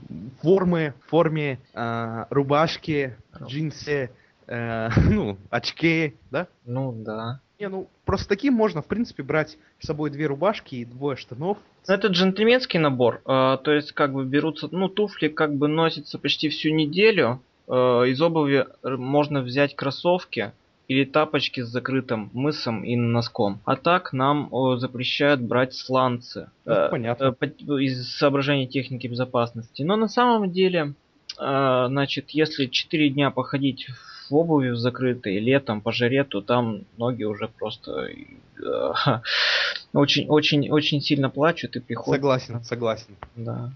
формы, 0.42 0.94
форме, 1.08 1.58
э, 1.74 2.24
рубашки, 2.30 3.16
джинсы, 3.42 4.10
э, 4.46 4.88
ну, 5.10 5.38
очки, 5.50 6.16
да? 6.30 6.48
Ну, 6.64 6.92
да. 6.92 7.40
Не, 7.60 7.68
ну, 7.68 7.88
просто 8.04 8.28
таким 8.28 8.54
можно, 8.54 8.82
в 8.82 8.86
принципе, 8.86 9.22
брать 9.22 9.58
с 9.78 9.86
собой 9.86 10.10
две 10.10 10.26
рубашки 10.26 10.76
и 10.76 10.84
двое 10.84 11.16
штанов. 11.16 11.58
Ну, 11.86 11.94
это 11.94 12.08
джентльменский 12.08 12.78
набор, 12.78 13.22
э, 13.24 13.58
то 13.62 13.72
есть, 13.72 13.92
как 13.92 14.12
бы, 14.12 14.24
берутся, 14.24 14.68
ну, 14.70 14.88
туфли, 14.88 15.28
как 15.28 15.54
бы, 15.54 15.68
носятся 15.68 16.18
почти 16.18 16.48
всю 16.48 16.70
неделю, 16.70 17.40
э, 17.68 17.72
из 17.72 18.20
обуви 18.20 18.66
можно 18.82 19.40
взять 19.42 19.76
кроссовки, 19.76 20.52
или 20.88 21.04
тапочки 21.04 21.62
с 21.62 21.68
закрытым 21.68 22.30
мысом 22.32 22.84
и 22.84 22.96
носком. 22.96 23.60
А 23.64 23.76
так 23.76 24.12
нам 24.12 24.50
запрещают 24.78 25.40
брать 25.40 25.74
сланцы. 25.74 26.50
Ну, 26.64 26.72
э, 26.72 26.88
понятно. 26.90 27.34
Э, 27.40 27.46
из 27.80 28.16
соображений 28.16 28.66
техники 28.66 29.06
безопасности. 29.06 29.82
Но 29.82 29.96
на 29.96 30.08
самом 30.08 30.50
деле, 30.50 30.94
э, 31.38 31.86
значит, 31.88 32.30
если 32.30 32.66
4 32.66 33.10
дня 33.10 33.30
походить 33.30 33.88
в 33.88 34.13
обуви 34.30 34.70
в 34.70 34.76
закрытой, 34.76 35.38
летом 35.38 35.80
по 35.80 35.92
жаре, 35.92 36.24
то 36.24 36.40
там 36.40 36.82
ноги 36.96 37.24
уже 37.24 37.48
просто 37.48 38.08
э, 38.08 38.92
очень, 39.92 40.28
очень, 40.28 40.70
очень 40.70 41.00
сильно 41.00 41.30
плачут 41.30 41.76
и 41.76 41.80
приходят. 41.80 42.20
Согласен, 42.20 42.64
согласен. 42.64 43.16
Да. 43.36 43.72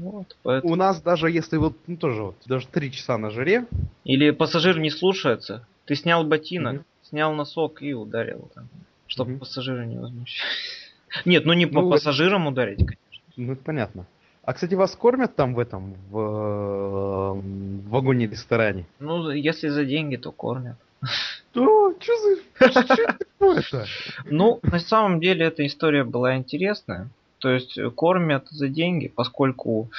Вот, 0.00 0.36
поэтому... 0.42 0.72
У 0.72 0.76
нас 0.76 1.00
даже 1.00 1.30
если 1.30 1.56
вот, 1.56 1.76
ну 1.86 1.96
тоже 1.96 2.22
вот, 2.22 2.36
даже 2.46 2.66
три 2.66 2.90
часа 2.90 3.18
на 3.18 3.30
жаре. 3.30 3.66
Или 4.04 4.30
пассажир 4.30 4.78
не 4.78 4.90
слушается, 4.90 5.66
ты 5.84 5.94
снял 5.94 6.24
ботинок, 6.24 6.76
угу. 6.76 6.84
снял 7.02 7.32
носок 7.34 7.82
и 7.82 7.92
ударил 7.92 8.50
там, 8.54 8.68
чтобы 9.06 9.32
угу. 9.32 9.40
пассажира 9.40 9.84
не 9.84 9.98
возмущать. 9.98 10.46
Нет, 11.24 11.44
ну 11.44 11.52
не 11.52 11.66
ну, 11.66 11.72
по 11.72 11.90
пассажирам 11.90 12.46
ударить, 12.46 12.78
конечно. 12.78 13.22
Ну 13.36 13.52
это 13.52 13.62
понятно. 13.62 14.06
А, 14.46 14.52
кстати, 14.52 14.74
вас 14.74 14.94
кормят 14.94 15.34
там 15.34 15.54
в 15.54 15.58
этом, 15.58 15.94
в, 16.08 17.34
в 17.34 17.88
вагоне-ресторане? 17.90 18.86
Ну, 19.00 19.30
если 19.30 19.68
за 19.68 19.84
деньги, 19.84 20.14
то 20.16 20.30
кормят. 20.30 20.76
Что? 21.50 21.92
Что 21.98 22.12
за... 22.16 22.70
Что 22.70 23.14
такое-то? 23.18 23.86
Ну, 24.24 24.60
на 24.62 24.78
самом 24.78 25.18
деле, 25.18 25.46
эта 25.46 25.66
история 25.66 26.04
была 26.04 26.36
интересная. 26.36 27.08
То 27.38 27.50
есть, 27.50 27.76
кормят 27.96 28.46
за 28.48 28.68
деньги, 28.68 29.08
поскольку 29.08 29.90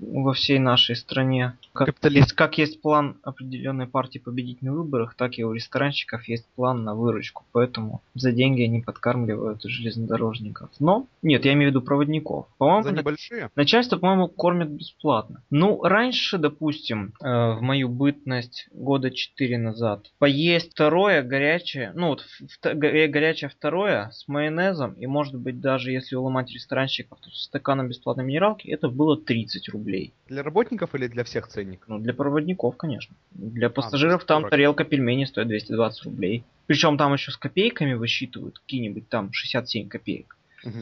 во 0.00 0.32
всей 0.32 0.58
нашей 0.58 0.96
стране. 0.96 1.56
Как 1.72 1.94
есть, 2.04 2.32
как 2.32 2.58
есть 2.58 2.80
план 2.80 3.18
определенной 3.22 3.86
партии 3.86 4.18
победить 4.18 4.62
на 4.62 4.72
выборах, 4.72 5.14
так 5.14 5.38
и 5.38 5.44
у 5.44 5.52
ресторанщиков 5.52 6.26
есть 6.26 6.46
план 6.56 6.84
на 6.84 6.94
выручку. 6.94 7.44
Поэтому 7.52 8.02
за 8.14 8.32
деньги 8.32 8.62
они 8.62 8.80
подкармливают 8.80 9.62
железнодорожников. 9.62 10.70
Но, 10.78 11.06
нет, 11.22 11.44
я 11.44 11.52
имею 11.52 11.70
в 11.70 11.74
виду 11.74 11.82
проводников. 11.82 12.46
По-моему, 12.58 12.82
за 12.82 12.92
небольшие? 12.92 13.50
Начальство, 13.54 13.98
по-моему, 13.98 14.28
кормят 14.28 14.70
бесплатно. 14.70 15.42
Ну, 15.50 15.82
раньше, 15.82 16.38
допустим, 16.38 17.12
э, 17.20 17.26
в 17.26 17.60
мою 17.60 17.88
бытность 17.88 18.68
года 18.72 19.10
4 19.10 19.58
назад, 19.58 20.10
поесть 20.18 20.72
второе 20.72 21.22
горячее, 21.22 21.92
ну 21.94 22.08
вот 22.08 22.24
горячее 22.62 23.50
второе 23.50 24.10
с 24.12 24.26
майонезом, 24.28 24.94
и 24.94 25.06
может 25.06 25.34
быть 25.34 25.60
даже 25.60 25.92
если 25.92 26.16
уломать 26.16 26.50
ресторанщиков, 26.52 27.18
то 27.20 27.30
с 27.30 27.44
стаканом 27.44 27.88
бесплатной 27.88 28.24
минералки, 28.24 28.68
это 28.68 28.88
было 28.88 29.16
30 29.16 29.68
рублей 29.68 29.89
рублей. 29.90 30.12
Для 30.28 30.42
работников 30.42 30.94
или 30.94 31.08
для 31.08 31.24
всех 31.24 31.48
ценник? 31.48 31.84
Ну, 31.88 31.98
для 31.98 32.14
проводников, 32.14 32.76
конечно. 32.76 33.14
Для 33.32 33.66
а, 33.66 33.70
пассажиров 33.70 34.22
а, 34.22 34.26
там 34.26 34.48
тарелка 34.48 34.84
пельменей 34.84 35.26
стоит 35.26 35.48
220 35.48 36.04
рублей. 36.04 36.44
Причем 36.66 36.96
там 36.96 37.12
еще 37.12 37.30
с 37.32 37.36
копейками 37.36 37.94
высчитывают 37.94 38.58
какие-нибудь 38.60 39.08
там 39.08 39.32
67 39.32 39.88
копеек. 39.88 40.36
Угу. 40.64 40.78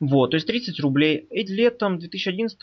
Вот, 0.00 0.30
то 0.30 0.36
есть 0.36 0.46
30 0.46 0.80
рублей. 0.80 1.26
И 1.30 1.44
летом 1.44 1.98
2011 1.98 2.58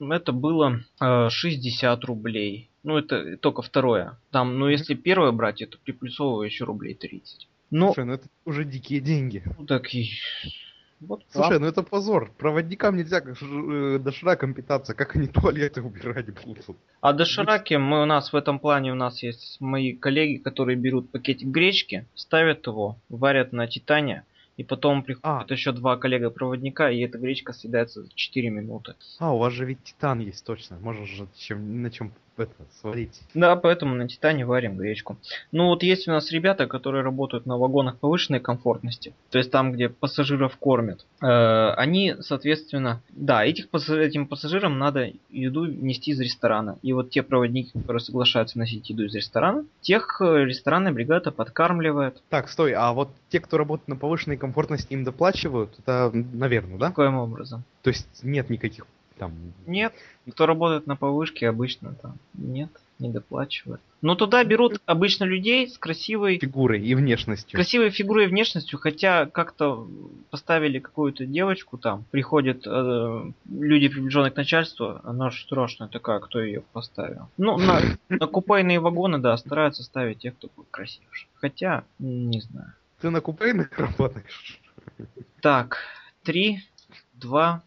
это 0.00 0.32
было 0.32 0.80
э, 1.00 1.28
60 1.30 2.04
рублей. 2.04 2.68
Ну, 2.82 2.98
это 2.98 3.36
только 3.36 3.62
второе. 3.62 4.18
Там, 4.30 4.58
ну, 4.58 4.68
если 4.68 4.94
первое 4.94 5.30
брать, 5.30 5.62
это 5.62 5.78
приплюсовываю 5.78 6.46
еще 6.46 6.64
рублей 6.64 6.94
30. 6.94 7.48
Но... 7.70 7.94
Слушай, 7.94 8.06
ну 8.06 8.12
это 8.14 8.26
уже 8.44 8.64
дикие 8.64 9.00
деньги. 9.00 9.42
Ну 9.56 9.64
так 9.64 9.94
и 9.94 10.10
вот 11.06 11.24
Слушай, 11.30 11.58
ну 11.58 11.66
это 11.66 11.82
позор. 11.82 12.30
Проводникам 12.38 12.96
нельзя 12.96 13.20
э, 13.20 13.98
дошираком 13.98 14.54
питаться, 14.54 14.94
как 14.94 15.16
они 15.16 15.26
туалеты 15.26 15.82
убирать 15.82 16.26
будут. 16.44 16.76
А 17.00 17.12
дошираки 17.12 17.74
мы 17.74 18.02
у 18.02 18.06
нас 18.06 18.32
в 18.32 18.36
этом 18.36 18.58
плане 18.58 18.92
у 18.92 18.94
нас 18.94 19.22
есть 19.22 19.60
мои 19.60 19.92
коллеги, 19.92 20.36
которые 20.36 20.76
берут 20.76 21.10
пакетик 21.10 21.48
гречки, 21.48 22.06
ставят 22.14 22.66
его, 22.66 22.96
варят 23.08 23.52
на 23.52 23.66
титане, 23.66 24.24
и 24.56 24.64
потом 24.64 25.02
приходят 25.02 25.50
а. 25.50 25.54
еще 25.54 25.72
два 25.72 25.96
коллега-проводника, 25.96 26.90
и 26.90 27.00
эта 27.00 27.18
гречка 27.18 27.52
съедается 27.52 28.02
за 28.02 28.10
4 28.14 28.50
минуты. 28.50 28.94
А, 29.18 29.34
у 29.34 29.38
вас 29.38 29.52
же 29.52 29.64
ведь 29.64 29.82
титан 29.82 30.20
есть 30.20 30.44
точно. 30.44 30.78
Можно 30.80 31.06
же 31.06 31.26
чем, 31.36 31.82
на 31.82 31.90
чем 31.90 32.12
это, 32.36 32.52
сварить. 32.80 33.20
Да, 33.34 33.56
поэтому 33.56 33.94
на 33.94 34.08
Титане 34.08 34.46
варим 34.46 34.76
гречку. 34.76 35.18
Ну 35.50 35.66
вот 35.66 35.82
есть 35.82 36.08
у 36.08 36.10
нас 36.10 36.30
ребята, 36.30 36.66
которые 36.66 37.02
работают 37.02 37.46
на 37.46 37.58
вагонах 37.58 37.98
повышенной 37.98 38.40
комфортности, 38.40 39.14
то 39.30 39.38
есть 39.38 39.50
там, 39.50 39.72
где 39.72 39.88
пассажиров 39.88 40.56
кормят. 40.56 41.04
Э, 41.22 41.72
они, 41.76 42.16
соответственно, 42.20 43.02
да, 43.10 43.44
этих, 43.44 43.66
этим 43.90 44.26
пассажирам 44.26 44.78
надо 44.78 45.12
еду 45.30 45.66
нести 45.66 46.12
из 46.12 46.20
ресторана. 46.20 46.78
И 46.82 46.92
вот 46.92 47.10
те 47.10 47.22
проводники, 47.22 47.78
которые 47.78 48.00
соглашаются 48.00 48.58
носить 48.58 48.88
еду 48.90 49.04
из 49.04 49.14
ресторана, 49.14 49.64
тех 49.80 50.20
э, 50.20 50.44
ресторанная 50.44 50.92
бригада 50.92 51.30
подкармливает. 51.30 52.22
Так, 52.28 52.48
стой, 52.48 52.72
а 52.72 52.92
вот 52.92 53.10
те, 53.28 53.40
кто 53.40 53.58
работает 53.58 53.88
на 53.88 53.96
повышенной 53.96 54.36
комфортности, 54.36 54.92
им 54.92 55.04
доплачивают? 55.04 55.78
Это, 55.78 56.10
наверное, 56.12 56.78
да? 56.78 56.90
Каким 56.90 57.16
образом? 57.16 57.64
То 57.82 57.90
есть 57.90 58.22
нет 58.22 58.50
никаких 58.50 58.86
там... 59.18 59.32
Нет, 59.66 59.92
кто 60.30 60.46
работает 60.46 60.86
на 60.86 60.96
повышке, 60.96 61.48
обычно 61.48 61.94
там 61.94 62.16
нет, 62.34 62.70
не 62.98 63.10
доплачивают. 63.10 63.80
Но 64.00 64.16
туда 64.16 64.42
берут 64.42 64.80
обычно 64.86 65.24
людей 65.24 65.68
с 65.68 65.78
красивой... 65.78 66.38
Фигурой 66.38 66.82
и 66.82 66.94
внешностью. 66.94 67.56
Красивой 67.56 67.90
фигурой 67.90 68.24
и 68.24 68.28
внешностью, 68.28 68.78
хотя 68.78 69.26
как-то 69.26 69.86
поставили 70.30 70.80
какую-то 70.80 71.24
девочку 71.24 71.78
там, 71.78 72.04
приходят 72.10 72.66
э, 72.66 73.30
люди, 73.48 73.88
приближенные 73.88 74.32
к 74.32 74.36
начальству, 74.36 75.00
она 75.04 75.30
же 75.30 75.42
страшная 75.42 75.88
такая, 75.88 76.18
кто 76.18 76.40
ее 76.40 76.62
поставил. 76.72 77.28
Ну, 77.36 77.56
на, 77.58 77.80
на 78.08 78.26
купейные 78.26 78.80
вагоны, 78.80 79.18
да, 79.18 79.36
стараются 79.36 79.84
ставить 79.84 80.18
тех, 80.18 80.34
кто 80.34 80.48
красивше. 80.70 81.26
Хотя, 81.34 81.84
не 81.98 82.40
знаю. 82.40 82.72
Ты 83.00 83.10
на 83.10 83.20
купейных 83.20 83.70
работаешь? 83.78 84.60
Так, 85.40 85.78
три, 86.22 86.60
два, 87.14 87.62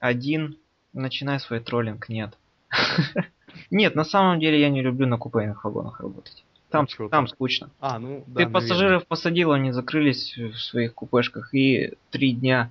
один 0.00 0.58
начинай 0.98 1.40
свой 1.40 1.60
троллинг, 1.60 2.08
нет. 2.08 2.36
Нет, 3.70 3.94
на 3.94 4.04
самом 4.04 4.40
деле 4.40 4.60
я 4.60 4.68
не 4.68 4.82
люблю 4.82 5.06
на 5.06 5.18
купейных 5.18 5.64
вагонах 5.64 6.00
работать. 6.00 6.44
Там, 6.70 6.86
а 6.98 7.08
там 7.08 7.28
скучно. 7.28 7.70
А, 7.80 7.98
ну, 7.98 8.24
да, 8.26 8.44
Ты 8.44 8.50
пассажиров 8.50 9.06
посадил, 9.06 9.52
они 9.52 9.72
закрылись 9.72 10.36
в 10.36 10.56
своих 10.58 10.94
купешках, 10.94 11.54
и 11.54 11.94
три 12.10 12.32
дня 12.32 12.70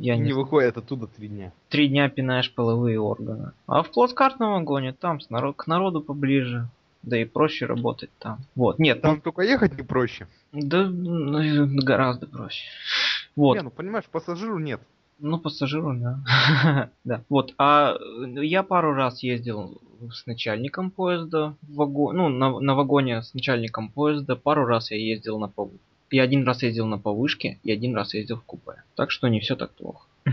я 0.00 0.16
не, 0.16 0.22
не 0.22 0.32
выходит 0.32 0.78
оттуда 0.78 1.06
три 1.06 1.28
дня. 1.28 1.52
Три 1.68 1.88
дня 1.88 2.08
пинаешь 2.08 2.52
половые 2.52 2.98
органы. 2.98 3.52
А 3.66 3.82
в 3.82 3.90
плацкартном 3.90 4.52
вагоне 4.52 4.94
там 4.94 5.20
с 5.20 5.28
народ, 5.28 5.56
к 5.56 5.66
народу 5.66 6.00
поближе. 6.00 6.68
Да 7.02 7.16
и 7.16 7.24
проще 7.24 7.66
работать 7.66 8.10
там. 8.18 8.38
Вот, 8.56 8.78
нет. 8.78 9.00
Там 9.02 9.16
ну, 9.16 9.20
только 9.20 9.42
ехать 9.42 9.76
не 9.76 9.84
проще. 9.84 10.26
Да, 10.52 10.84
ну, 10.84 11.68
гораздо 11.82 12.26
проще. 12.26 12.64
Вот. 13.36 13.54
Не, 13.54 13.62
ну 13.62 13.70
понимаешь, 13.70 14.06
пассажиру 14.06 14.58
нет. 14.58 14.80
Ну, 15.18 15.38
пассажиру, 15.38 15.94
да. 15.94 16.90
да. 17.04 17.24
Вот. 17.28 17.54
А 17.58 17.96
я 18.36 18.62
пару 18.62 18.94
раз 18.94 19.22
ездил 19.22 19.80
с 20.12 20.26
начальником 20.26 20.90
поезда 20.90 21.56
в 21.62 21.74
вагон, 21.74 22.16
ну, 22.16 22.28
на, 22.28 22.60
на 22.60 22.74
вагоне 22.74 23.22
с 23.22 23.34
начальником 23.34 23.90
поезда. 23.90 24.36
Пару 24.36 24.64
раз 24.64 24.90
я 24.90 24.96
ездил 24.96 25.38
на 25.38 25.48
пов... 25.48 25.70
Я 26.10 26.22
один 26.22 26.44
раз 26.46 26.62
ездил 26.62 26.86
на 26.86 26.98
повышке, 26.98 27.58
и 27.64 27.72
один 27.72 27.94
раз 27.96 28.14
ездил 28.14 28.36
в 28.36 28.44
купе. 28.44 28.82
Так 28.94 29.10
что 29.10 29.28
не 29.28 29.40
все 29.40 29.56
так 29.56 29.72
плохо. 29.72 30.06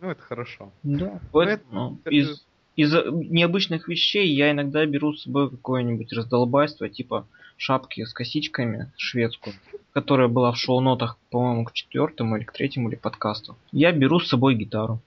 Ну, 0.00 0.10
это 0.10 0.20
хорошо. 0.20 0.70
Да. 0.82 1.18
Поэтому 1.32 1.98
это... 2.04 2.14
из, 2.14 2.44
из 2.76 2.92
необычных 2.92 3.88
вещей 3.88 4.34
я 4.34 4.50
иногда 4.50 4.84
беру 4.84 5.14
с 5.14 5.22
собой 5.22 5.48
какое-нибудь 5.48 6.12
раздолбайство, 6.12 6.90
типа 6.90 7.26
шапки 7.56 8.04
с 8.04 8.12
косичками 8.12 8.92
шведскую 8.96 9.54
которая 9.94 10.26
была 10.26 10.50
в 10.50 10.56
шоу-нотах, 10.56 11.16
по-моему, 11.30 11.64
к 11.64 11.72
четвертому 11.72 12.36
или 12.36 12.44
к 12.44 12.52
третьему 12.52 12.88
или 12.88 12.96
подкасту. 12.96 13.56
Я 13.70 13.92
беру 13.92 14.18
с 14.18 14.28
собой 14.28 14.56
гитару. 14.56 15.00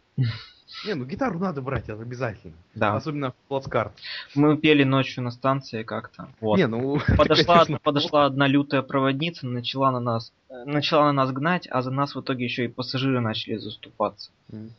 Не, 0.86 0.94
ну 0.94 1.06
гитару 1.06 1.40
надо 1.40 1.62
брать, 1.62 1.90
это 1.90 2.02
обязательно. 2.02 2.54
Да. 2.76 2.96
Особенно 2.96 3.32
в 3.32 3.36
плацкарт. 3.48 3.94
Мы 4.36 4.58
пели 4.58 4.84
ночью 4.84 5.24
на 5.24 5.32
станции 5.32 5.84
как-то. 5.84 6.30
Вот. 6.40 6.58
Не, 6.58 6.68
ну, 6.68 7.00
подошла, 7.18 7.56
конечно, 7.56 7.80
подошла 7.80 8.26
одна 8.26 8.48
лютая 8.48 8.82
проводница, 8.82 9.48
начала 9.48 9.92
на 9.92 10.00
нас, 10.00 10.32
начала 10.66 11.06
на 11.06 11.14
нас 11.14 11.32
гнать, 11.32 11.68
а 11.70 11.82
за 11.82 11.92
нас 11.92 12.16
в 12.16 12.22
итоге 12.22 12.46
еще 12.46 12.66
и 12.66 12.70
пассажиры 12.70 13.20
начали 13.20 13.58
заступаться. 13.58 14.32
Mm. 14.52 14.70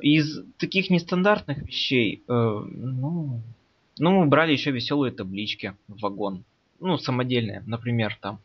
Из 0.00 0.42
таких 0.58 0.90
нестандартных 0.90 1.58
вещей, 1.58 2.22
э, 2.26 2.32
ну, 2.32 3.40
ну, 3.98 4.10
мы 4.10 4.26
брали 4.26 4.52
еще 4.52 4.72
веселые 4.72 5.12
таблички 5.12 5.74
в 5.88 6.00
вагон. 6.00 6.44
Ну, 6.80 6.98
самодельные, 6.98 7.62
например, 7.66 8.16
там 8.20 8.40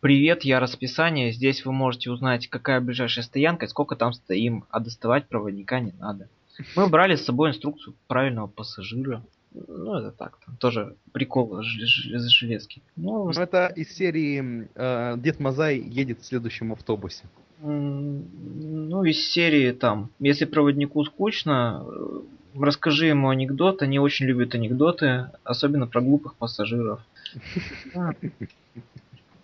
Привет, 0.00 0.44
я 0.44 0.60
расписание. 0.60 1.32
Здесь 1.32 1.64
вы 1.64 1.72
можете 1.72 2.10
узнать, 2.10 2.48
какая 2.48 2.80
ближайшая 2.80 3.24
стоянка 3.24 3.66
сколько 3.66 3.96
там 3.96 4.12
стоим, 4.12 4.64
а 4.70 4.78
доставать 4.78 5.26
проводника 5.26 5.80
не 5.80 5.92
надо. 5.98 6.28
Мы 6.76 6.86
брали 6.88 7.16
с 7.16 7.24
собой 7.24 7.50
инструкцию 7.50 7.94
правильного 8.06 8.46
пассажира. 8.46 9.22
Ну, 9.52 9.94
это 9.94 10.10
так, 10.10 10.38
там 10.44 10.56
тоже 10.58 10.96
прикол 11.12 11.62
железки. 11.62 12.82
Ну, 12.94 13.32
ну, 13.32 13.40
это 13.40 13.72
из 13.74 13.90
серии 13.94 14.68
э, 14.74 15.16
Дед 15.16 15.40
Мазай 15.40 15.78
едет 15.78 16.20
в 16.20 16.26
следующем 16.26 16.72
автобусе. 16.72 17.24
Ну, 17.62 19.02
из 19.02 19.28
серии 19.30 19.72
там, 19.72 20.10
если 20.20 20.44
проводнику 20.44 21.02
скучно, 21.04 21.84
э, 21.86 22.20
расскажи 22.54 23.06
ему 23.06 23.30
анекдот. 23.30 23.80
Они 23.80 23.98
очень 23.98 24.26
любят 24.26 24.54
анекдоты, 24.54 25.30
особенно 25.42 25.86
про 25.86 26.02
глупых 26.02 26.34
пассажиров. 26.34 27.00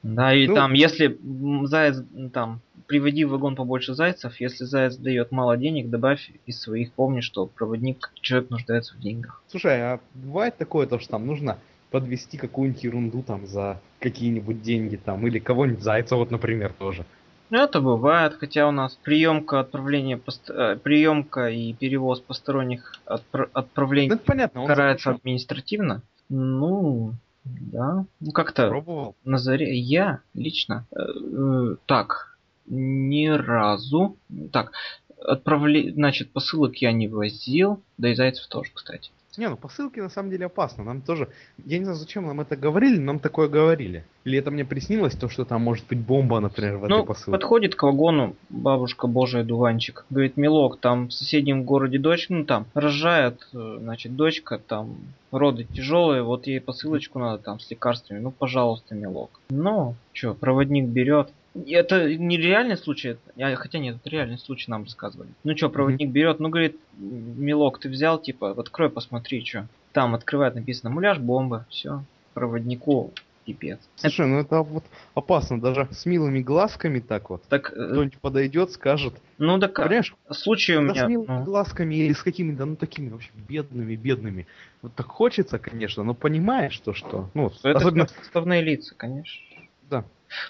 Да, 0.03 0.35
и 0.35 0.49
ну, 0.49 0.55
там, 0.57 0.73
если 0.73 1.17
заяц, 1.65 2.03
там, 2.33 2.61
приводи 2.89 3.25
в 3.25 3.31
вагон 3.31 3.55
побольше 3.55 3.95
зайцев, 3.95 4.41
если 4.41 4.65
заяц 4.65 4.97
дает 4.97 5.31
мало 5.31 5.57
денег, 5.57 5.91
добавь 5.91 6.33
из 6.45 6.61
своих, 6.61 6.93
помни, 6.93 7.21
что 7.21 7.47
проводник, 7.47 8.11
человек 8.21 8.51
нуждается 8.51 8.97
в 8.97 9.01
деньгах. 9.01 9.43
Слушай, 9.47 9.81
а 9.81 10.01
бывает 10.15 10.57
такое, 10.57 10.87
то, 10.87 10.99
что 10.99 11.13
там 11.13 11.27
нужно 11.27 11.59
подвести 11.91 12.37
какую-нибудь 12.37 12.83
ерунду 12.83 13.23
там 13.23 13.47
за 13.47 13.81
какие-нибудь 14.01 14.63
деньги 14.63 14.97
там, 14.97 15.25
или 15.27 15.39
кого-нибудь 15.39 15.83
Зайца, 15.83 16.17
вот, 16.17 16.31
например, 16.31 16.73
тоже. 16.73 17.05
Ну, 17.51 17.59
это 17.59 17.81
бывает, 17.83 18.35
хотя 18.41 18.67
у 18.67 18.71
нас 18.71 18.99
приемка 19.03 19.61
отправления, 19.61 20.17
пост... 20.17 20.49
Э, 20.49 20.77
приемка 20.77 21.51
и 21.51 21.75
перевоз 21.75 22.21
посторонних 22.21 22.95
отпр... 23.05 23.51
отправлений 23.53 24.09
ну, 24.09 24.19
понятно, 24.19 24.67
карается 24.67 25.11
запрещен. 25.11 25.21
административно. 25.21 26.03
Ну, 26.31 27.13
да. 27.45 28.05
Ну, 28.21 28.33
как-то 28.33 28.69
Пробовал? 28.69 29.17
на 29.25 29.39
заре 29.39 29.77
я 29.77 30.21
лично 30.35 30.87
э, 30.93 31.01
э, 31.01 31.77
так 31.87 32.39
ни 32.67 33.27
разу 33.27 34.17
так 34.53 34.73
отправли 35.19 35.91
значит 35.91 36.33
посылок 36.33 36.77
я 36.77 36.93
не 36.93 37.09
возил 37.09 37.83
да 37.99 38.11
и 38.11 38.15
зайцев 38.15 38.47
тоже 38.47 38.71
кстати 38.73 39.11
не, 39.39 39.49
ну 39.49 39.57
посылки 39.57 40.01
на 40.01 40.11
самом 40.11 40.31
деле 40.31 40.47
опасно. 40.47 40.85
Нам 40.85 41.01
тоже. 41.01 41.29
Я 41.65 41.79
не 41.79 41.85
знаю, 41.85 41.99
зачем 41.99 42.27
нам 42.27 42.41
это 42.41 42.57
говорили, 42.57 42.99
нам 42.99 43.19
такое 43.19 43.49
говорили. 43.49 44.05
Или 44.25 44.39
это 44.39 44.51
мне 44.51 44.65
приснилось, 44.65 45.15
то, 45.15 45.29
что 45.29 45.45
там 45.45 45.63
может 45.63 45.87
быть 45.87 45.99
бомба, 45.99 46.41
например, 46.41 46.77
в 46.77 46.89
ну, 46.89 46.97
этой 46.99 47.07
посылке. 47.07 47.33
Подходит 47.33 47.75
к 47.75 47.83
вагону 47.83 48.37
бабушка 48.51 49.07
Божия 49.07 49.43
Дуванчик. 49.43 50.05
Говорит, 50.11 50.37
Милок, 50.37 50.79
там 50.79 51.09
в 51.09 51.13
соседнем 51.13 51.65
городе 51.65 51.99
дочь, 51.99 52.27
ну 52.29 52.45
там, 52.45 52.67
рожает, 52.75 53.49
э, 53.53 53.79
значит, 53.81 54.15
дочка, 54.15 54.59
там, 54.59 54.97
роды 55.31 55.65
тяжелые, 55.65 56.23
вот 56.23 56.47
ей 56.47 56.61
посылочку 56.61 57.19
надо 57.19 57.43
там 57.43 57.59
с 57.59 57.71
лекарствами. 57.71 58.21
Ну, 58.21 58.31
пожалуйста, 58.31 58.95
Милок. 58.95 59.31
Ну, 59.51 59.95
что, 60.13 60.35
проводник 60.35 60.87
берет, 60.87 61.31
это 61.55 62.15
не 62.15 62.37
реальный 62.37 62.77
случай, 62.77 63.17
а, 63.39 63.55
хотя 63.57 63.79
нет, 63.79 63.97
это 63.97 64.11
реальный 64.11 64.39
случай 64.39 64.71
нам 64.71 64.85
рассказывали. 64.85 65.29
Ну 65.45 65.57
что, 65.57 65.69
проводник 65.69 66.09
mm-hmm. 66.09 66.13
берет, 66.13 66.41
ну 66.41 66.49
говорит, 66.49 66.77
милок, 66.97 67.79
ты 67.79 67.89
взял, 67.89 68.21
типа, 68.21 68.53
открой, 68.53 68.91
посмотри, 68.91 69.45
что. 69.45 69.67
Там 69.93 70.15
открывает, 70.15 70.55
написано 70.55 70.91
муляж, 70.91 71.19
бомба, 71.19 71.67
все. 71.69 72.03
Проводнику 72.33 73.13
пипец. 73.45 73.79
Слушай, 73.97 74.27
ну 74.27 74.39
это 74.39 74.63
вот 74.63 74.85
опасно, 75.15 75.61
даже 75.61 75.89
с 75.91 76.07
милыми 76.07 76.41
глазками 76.41 77.01
так 77.01 77.31
вот. 77.31 77.43
Так 77.49 77.73
э, 77.73 77.89
кто-нибудь 77.91 78.19
подойдет, 78.19 78.71
скажет. 78.71 79.15
Ну 79.39 79.59
да 79.59 79.69
как? 79.69 79.87
Понимаешь? 79.87 80.15
Случай 80.31 80.77
у 80.77 80.83
меня. 80.83 81.05
с 81.05 81.09
милыми 81.09 81.39
ну. 81.39 81.45
глазками 81.45 81.95
или 81.97 82.13
с 82.13 82.23
какими-то, 82.23 82.65
ну 82.65 82.77
такими 82.77 83.11
вообще 83.11 83.31
бедными, 83.49 83.97
бедными. 83.97 84.47
Вот 84.81 84.95
так 84.95 85.07
хочется, 85.07 85.59
конечно, 85.59 86.03
но 86.05 86.15
понимаешь, 86.15 86.73
что 86.73 86.95
что. 86.95 87.29
Ну, 87.35 87.53
это 87.63 87.79
особенно... 87.79 88.07
Составные 88.09 88.63
лица, 88.63 88.95
конечно. 88.97 89.43
Да. 89.91 90.05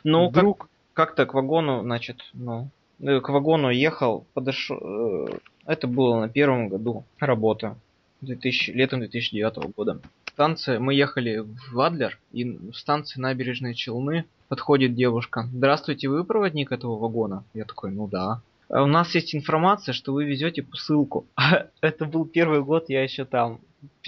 Ну, 0.05 0.29
Вдруг... 0.29 0.59
как 0.59 0.69
как-то 0.95 1.27
к 1.27 1.35
вагону, 1.35 1.83
значит, 1.83 2.19
ну, 2.33 2.69
э, 3.01 3.21
к 3.21 3.29
вагону 3.29 3.71
ехал, 3.71 4.27
подошел, 4.35 4.79
э, 4.79 5.39
это 5.67 5.87
было 5.87 6.21
на 6.21 6.29
первом 6.29 6.69
году 6.69 7.05
работы, 7.19 7.75
2000, 8.21 8.71
летом 8.73 9.01
2009 9.01 9.73
года. 9.77 10.01
Станция, 10.33 10.79
мы 10.79 10.95
ехали 10.95 11.45
в 11.71 11.81
Адлер, 11.81 12.19
и 12.33 12.45
в 12.45 12.75
станции 12.75 13.21
набережные 13.21 13.75
Челны 13.75 14.25
подходит 14.49 14.95
девушка. 14.95 15.49
Здравствуйте, 15.53 16.09
вы 16.09 16.25
проводник 16.25 16.73
этого 16.73 16.99
вагона? 16.99 17.45
Я 17.55 17.65
такой, 17.65 17.91
ну 17.91 18.09
да. 18.09 18.41
А 18.69 18.83
у 18.83 18.87
нас 18.87 19.15
есть 19.15 19.35
информация, 19.35 19.93
что 19.93 20.13
вы 20.13 20.25
везете 20.25 20.63
посылку. 20.63 21.27
это 21.83 22.05
был 22.07 22.25
первый 22.25 22.63
год, 22.63 22.87
я 22.89 23.03
еще 23.03 23.25
там 23.25 23.61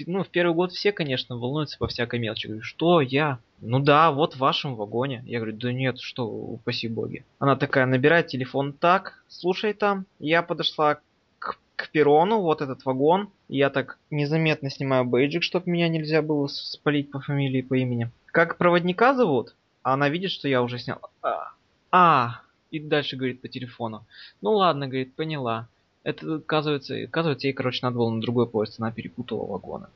ну, 0.05 0.23
в 0.23 0.29
первый 0.29 0.53
год 0.53 0.71
все, 0.71 0.91
конечно, 0.91 1.37
волнуются 1.37 1.77
по 1.77 1.87
всякой 1.87 2.19
мелочи. 2.19 2.47
Говорю, 2.47 2.63
что 2.63 3.01
я? 3.01 3.39
Ну 3.61 3.79
да, 3.79 4.11
вот 4.11 4.35
в 4.35 4.39
вашем 4.39 4.75
вагоне. 4.75 5.23
Я 5.25 5.39
говорю, 5.39 5.57
да 5.57 5.71
нет, 5.71 5.99
что, 5.99 6.27
упаси 6.27 6.87
боги. 6.87 7.25
Она 7.39 7.55
такая, 7.55 7.85
набирает 7.85 8.27
телефон, 8.27 8.73
так, 8.73 9.23
слушай 9.27 9.73
там. 9.73 10.05
Я 10.19 10.43
подошла 10.43 10.99
к, 11.39 11.57
к 11.75 11.89
перрону, 11.91 12.41
вот 12.41 12.61
этот 12.61 12.85
вагон. 12.85 13.29
Я 13.47 13.69
так 13.69 13.97
незаметно 14.09 14.69
снимаю 14.69 15.05
бейджик, 15.05 15.43
чтобы 15.43 15.69
меня 15.69 15.87
нельзя 15.87 16.21
было 16.21 16.47
спалить 16.47 17.11
по 17.11 17.19
фамилии, 17.19 17.61
по 17.61 17.75
имени. 17.75 18.11
Как 18.27 18.57
проводника 18.57 19.13
зовут? 19.13 19.55
А 19.83 19.93
она 19.93 20.09
видит, 20.09 20.31
что 20.31 20.47
я 20.47 20.61
уже 20.61 20.79
снял. 20.79 20.99
А, 21.21 21.51
а, 21.91 22.41
и 22.71 22.79
дальше 22.79 23.15
говорит 23.15 23.41
по 23.41 23.47
телефону. 23.47 24.05
Ну 24.41 24.53
ладно, 24.53 24.87
говорит, 24.87 25.15
поняла. 25.15 25.67
Это, 26.05 26.35
оказывается, 26.35 26.95
оказывается, 27.03 27.47
ей, 27.47 27.53
короче, 27.53 27.79
надо 27.81 27.97
было 27.97 28.11
на 28.11 28.21
другой 28.21 28.47
поезд, 28.47 28.75
она 28.79 28.91
перепутала 28.91 29.45
вагоны. 29.45 29.87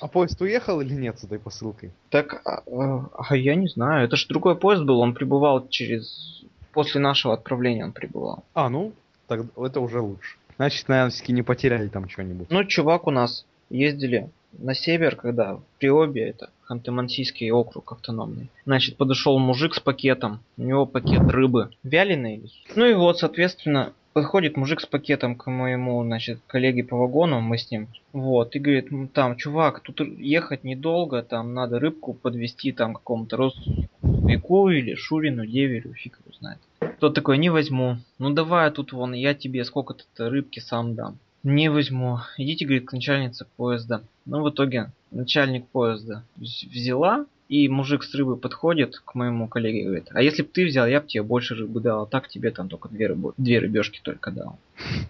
А 0.00 0.06
поезд 0.06 0.40
уехал 0.40 0.80
или 0.80 0.94
нет 0.94 1.18
с 1.18 1.24
этой 1.24 1.40
посылкой? 1.40 1.90
Так, 2.08 2.40
а, 2.46 2.62
а, 2.66 3.10
а 3.28 3.36
я 3.36 3.56
не 3.56 3.66
знаю. 3.66 4.04
Это 4.04 4.16
же 4.16 4.28
другой 4.28 4.56
поезд 4.56 4.84
был, 4.84 5.00
он 5.00 5.12
прибывал 5.12 5.68
через... 5.68 6.44
После 6.72 7.00
нашего 7.00 7.34
отправления 7.34 7.84
он 7.84 7.90
прибывал. 7.90 8.44
А, 8.54 8.70
ну, 8.70 8.92
так 9.26 9.44
это 9.56 9.80
уже 9.80 10.00
лучше. 10.00 10.36
Значит, 10.56 10.88
наверное, 10.88 11.10
все-таки 11.10 11.32
не 11.32 11.42
потеряли 11.42 11.88
там 11.88 12.08
что-нибудь. 12.08 12.48
Ну, 12.48 12.64
чувак 12.64 13.08
у 13.08 13.10
нас 13.10 13.44
ездили 13.70 14.30
на 14.52 14.74
север, 14.74 15.16
когда 15.16 15.56
в 15.56 15.62
Приобе, 15.80 16.28
это 16.28 16.50
Ханты-Мансийский 16.68 17.50
округ 17.50 17.90
автономный. 17.90 18.50
Значит, 18.66 18.96
подошел 18.96 19.36
мужик 19.40 19.74
с 19.74 19.80
пакетом. 19.80 20.40
У 20.56 20.62
него 20.62 20.86
пакет 20.86 21.22
рыбы. 21.28 21.70
Вяленый. 21.82 22.52
Ну 22.76 22.86
и 22.86 22.94
вот, 22.94 23.18
соответственно, 23.18 23.92
подходит 24.12 24.56
мужик 24.56 24.80
с 24.80 24.86
пакетом 24.86 25.36
к 25.36 25.50
моему, 25.50 26.02
значит, 26.02 26.40
коллеге 26.46 26.84
по 26.84 26.96
вагону, 26.96 27.40
мы 27.40 27.58
с 27.58 27.70
ним, 27.70 27.88
вот, 28.12 28.56
и 28.56 28.58
говорит, 28.58 28.90
там, 29.12 29.36
чувак, 29.36 29.80
тут 29.80 30.00
ехать 30.00 30.64
недолго, 30.64 31.22
там 31.22 31.54
надо 31.54 31.78
рыбку 31.78 32.14
подвести 32.14 32.72
там 32.72 32.94
какому-то 32.94 33.36
родственнику 33.36 34.68
или 34.70 34.94
Шурину, 34.94 35.46
Деверю, 35.46 35.94
фиг 35.94 36.18
его 36.24 36.36
знает. 36.38 36.58
Тот 36.98 37.14
такой, 37.14 37.38
не 37.38 37.50
возьму. 37.50 37.96
Ну 38.18 38.30
давай 38.30 38.70
тут 38.70 38.92
вон, 38.92 39.14
я 39.14 39.34
тебе 39.34 39.64
сколько-то 39.64 40.28
рыбки 40.28 40.60
сам 40.60 40.94
дам. 40.94 41.18
Не 41.42 41.70
возьму. 41.70 42.18
Идите, 42.36 42.66
говорит, 42.66 42.86
к 42.86 42.92
начальнице 42.92 43.46
поезда. 43.56 44.02
Ну, 44.26 44.42
в 44.42 44.50
итоге, 44.50 44.92
начальник 45.10 45.66
поезда 45.68 46.22
взяла, 46.36 47.24
и 47.50 47.68
мужик 47.68 48.04
с 48.04 48.14
рыбой 48.14 48.36
подходит 48.36 49.00
к 49.04 49.16
моему 49.16 49.48
коллеге 49.48 49.80
и 49.80 49.84
говорит, 49.84 50.06
а 50.12 50.22
если 50.22 50.42
бы 50.42 50.48
ты 50.48 50.64
взял, 50.64 50.86
я 50.86 51.00
бы 51.00 51.08
тебе 51.08 51.24
больше 51.24 51.56
рыбы 51.56 51.80
дал, 51.80 52.04
а 52.04 52.06
так 52.06 52.28
тебе 52.28 52.52
там 52.52 52.68
только 52.68 52.88
две, 52.88 53.08
рыбы, 53.08 53.34
две 53.36 53.58
рыбешки 53.58 54.00
только 54.04 54.30
дал. 54.30 54.56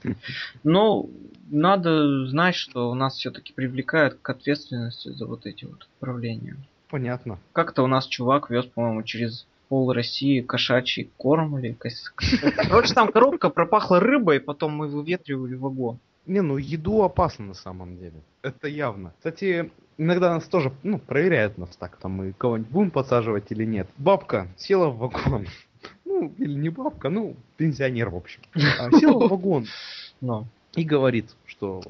Но 0.65 1.07
надо 1.51 2.27
знать, 2.27 2.55
что 2.55 2.91
у 2.91 2.95
нас 2.95 3.17
все-таки 3.17 3.53
привлекают 3.53 4.15
к 4.23 4.31
ответственности 4.31 5.11
за 5.11 5.27
вот 5.27 5.45
эти 5.45 5.67
вот 5.67 5.83
отправления. 5.83 6.57
Понятно. 6.89 7.39
Как-то 7.53 7.83
у 7.83 7.87
нас 7.87 8.07
чувак 8.07 8.49
вез, 8.49 8.65
по-моему, 8.65 9.03
через 9.03 9.47
пол 9.69 9.93
России 9.93 10.41
кошачий 10.41 11.11
корм 11.19 11.59
или... 11.59 11.77
Короче, 12.57 12.95
там 12.95 13.13
коробка 13.13 13.51
пропахла 13.51 14.01
рыбой, 14.01 14.41
потом 14.41 14.73
мы 14.73 14.89
выветривали 14.89 15.57
вагон. 15.57 15.99
Не, 16.27 16.43
ну 16.43 16.57
еду 16.57 17.03
опасно 17.03 17.47
на 17.47 17.55
самом 17.55 17.97
деле. 17.97 18.23
Это 18.43 18.69
явно. 18.69 19.13
Кстати, 19.19 19.71
иногда 19.99 20.35
нас 20.35 20.45
тоже, 20.45 20.73
ну, 20.83 20.99
проверяют 20.99 21.59
нас 21.59 21.77
так, 21.77 21.97
там 21.97 22.13
мы 22.13 22.33
кого-нибудь 22.33 22.71
будем 22.71 22.91
подсаживать 22.91 23.51
или 23.51 23.65
нет. 23.65 23.89
Бабка 23.99 24.49
села 24.57 24.89
в 24.89 24.99
вагон. 24.99 25.47
Ну, 26.05 26.35
или 26.39 26.53
не 26.53 26.69
бабка, 26.71 27.09
ну, 27.09 27.37
пенсионер, 27.57 28.11
в 28.11 28.17
общем. 28.17 28.43
А, 28.55 28.91
села 28.99 29.27
в 29.27 29.31
вагон. 29.31 29.67
Но. 30.21 30.45
И 30.75 30.85
говорит, 30.85 31.35
что 31.47 31.83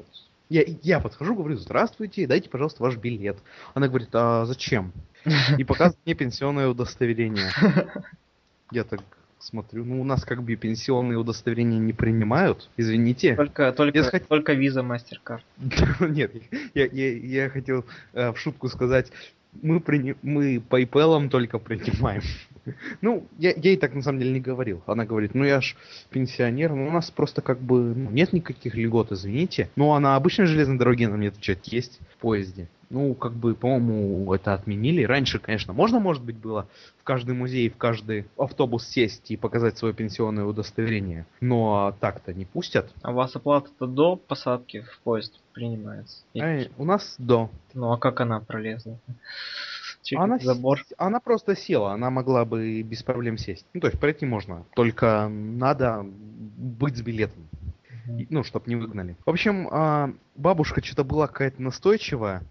я, 0.47 0.63
я 0.83 0.99
подхожу, 0.99 1.35
говорю, 1.35 1.57
здравствуйте, 1.57 2.27
дайте, 2.27 2.47
пожалуйста, 2.47 2.83
ваш 2.83 2.97
билет. 2.97 3.37
Она 3.73 3.87
говорит, 3.87 4.09
а 4.13 4.45
зачем? 4.45 4.93
И 5.57 5.63
показывает 5.63 5.99
мне 6.05 6.13
пенсионное 6.13 6.67
удостоверение. 6.69 7.49
Я 8.71 8.83
так 8.83 9.01
смотрю, 9.43 9.85
ну 9.85 10.01
у 10.01 10.03
нас 10.03 10.23
как 10.23 10.43
бы 10.43 10.55
пенсионные 10.55 11.17
удостоверения 11.17 11.79
не 11.79 11.93
принимают, 11.93 12.69
извините. 12.77 13.35
Только, 13.35 13.71
только, 13.71 13.99
я 13.99 14.03
хот... 14.03 14.27
только 14.27 14.53
виза 14.53 14.81
MasterCard. 14.81 15.41
Нет, 16.09 16.31
я, 16.73 16.85
я, 16.85 17.17
я 17.17 17.49
хотел 17.49 17.85
э, 18.13 18.31
в 18.31 18.37
шутку 18.37 18.69
сказать, 18.69 19.11
мы, 19.61 19.79
при... 19.79 20.15
мы 20.21 20.57
PayPal 20.57 21.29
только 21.29 21.59
принимаем. 21.59 22.21
Ну, 23.01 23.27
я, 23.39 23.53
я 23.55 23.71
ей 23.71 23.77
так 23.77 23.95
на 23.95 24.03
самом 24.03 24.19
деле 24.19 24.33
не 24.33 24.39
говорил. 24.39 24.83
Она 24.85 25.03
говорит, 25.03 25.33
ну 25.33 25.43
я 25.43 25.61
ж 25.61 25.75
пенсионер, 26.11 26.75
ну 26.75 26.89
у 26.89 26.91
нас 26.91 27.09
просто 27.09 27.41
как 27.41 27.59
бы 27.59 27.95
ну, 27.95 28.11
нет 28.11 28.33
никаких 28.33 28.75
льгот, 28.75 29.11
извините. 29.11 29.71
Ну 29.75 29.93
а 29.93 29.99
на 29.99 30.15
обычной 30.15 30.45
железной 30.45 30.77
дороге 30.77 31.07
нам 31.07 31.19
нет 31.19 31.33
отвечать 31.33 31.67
есть 31.73 31.99
в 32.13 32.17
поезде. 32.17 32.67
Ну, 32.91 33.13
как 33.15 33.31
бы, 33.33 33.55
по-моему, 33.55 34.33
это 34.33 34.53
отменили. 34.53 35.03
Раньше, 35.03 35.39
конечно, 35.39 35.71
можно, 35.71 35.99
может 35.99 36.23
быть, 36.23 36.35
было 36.35 36.67
в 36.99 37.03
каждый 37.03 37.33
музей, 37.33 37.69
в 37.69 37.77
каждый 37.77 38.27
автобус 38.37 38.85
сесть 38.85 39.31
и 39.31 39.37
показать 39.37 39.77
свое 39.77 39.93
пенсионное 39.93 40.43
удостоверение. 40.43 41.25
Но 41.39 41.95
так-то 42.01 42.33
не 42.33 42.43
пустят. 42.43 42.93
А 43.01 43.11
у 43.11 43.15
вас 43.15 43.33
оплата-то 43.35 43.87
до 43.87 44.17
посадки 44.17 44.81
в 44.81 44.99
поезд 45.03 45.39
принимается? 45.53 46.23
Эй, 46.33 46.69
у 46.77 46.83
нас 46.83 47.15
до. 47.17 47.49
Ну, 47.73 47.93
а 47.93 47.97
как 47.97 48.19
она 48.19 48.41
пролезла? 48.41 48.99
Через 50.03 50.23
она, 50.23 50.39
забор. 50.39 50.83
она 50.97 51.19
просто 51.19 51.55
села, 51.55 51.93
она 51.93 52.09
могла 52.09 52.43
бы 52.43 52.81
без 52.81 53.03
проблем 53.03 53.37
сесть. 53.37 53.65
Ну, 53.73 53.79
то 53.79 53.87
есть 53.87 53.99
пройти 53.99 54.25
можно, 54.25 54.65
только 54.75 55.29
надо 55.29 56.03
быть 56.03 56.97
с 56.97 57.01
билетом. 57.01 57.47
Ну, 58.29 58.43
чтобы 58.43 58.65
не 58.67 58.75
выгнали. 58.75 59.15
В 59.25 59.29
общем, 59.29 59.69
а, 59.71 60.11
бабушка 60.35 60.83
что-то 60.83 61.03
была 61.03 61.27
какая-то 61.27 61.61
настойчивая, 61.61 62.43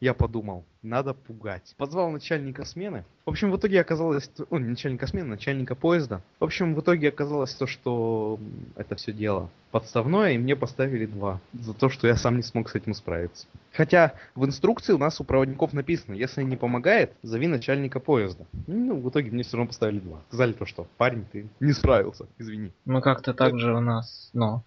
я 0.00 0.14
подумал, 0.14 0.64
надо 0.82 1.12
пугать. 1.14 1.74
Позвал 1.76 2.10
начальника 2.10 2.64
смены. 2.64 3.04
В 3.26 3.30
общем, 3.30 3.50
в 3.50 3.56
итоге 3.56 3.80
оказалось, 3.80 4.30
ну, 4.50 4.58
не 4.58 4.70
начальника 4.70 5.06
смены, 5.06 5.30
начальника 5.30 5.74
поезда. 5.74 6.22
В 6.40 6.44
общем, 6.44 6.74
в 6.74 6.80
итоге 6.80 7.08
оказалось 7.08 7.54
то, 7.54 7.66
что 7.66 8.38
это 8.76 8.94
все 8.94 9.12
дело 9.12 9.50
подставное, 9.70 10.32
и 10.32 10.38
мне 10.38 10.56
поставили 10.56 11.06
два. 11.06 11.40
За 11.52 11.74
то, 11.74 11.90
что 11.90 12.06
я 12.06 12.16
сам 12.16 12.36
не 12.36 12.42
смог 12.42 12.70
с 12.70 12.74
этим 12.74 12.94
справиться. 12.94 13.46
Хотя 13.72 14.14
в 14.34 14.46
инструкции 14.46 14.92
у 14.92 14.98
нас 14.98 15.20
у 15.20 15.24
проводников 15.24 15.72
написано, 15.72 16.14
если 16.14 16.42
не 16.42 16.56
помогает, 16.56 17.12
зови 17.22 17.48
начальника 17.48 18.00
поезда. 18.00 18.46
Ну, 18.66 19.00
в 19.00 19.10
итоге 19.10 19.30
мне 19.30 19.42
все 19.42 19.56
равно 19.56 19.68
поставили 19.68 19.98
два. 19.98 20.22
Сказали 20.28 20.52
то, 20.52 20.64
что 20.64 20.86
парень, 20.96 21.26
ты 21.30 21.48
не 21.60 21.72
справился, 21.72 22.26
извини. 22.38 22.72
Мы 22.84 23.02
как-то 23.02 23.34
так 23.34 23.58
же 23.58 23.74
у 23.74 23.80
нас, 23.80 24.30
ну, 24.32 24.62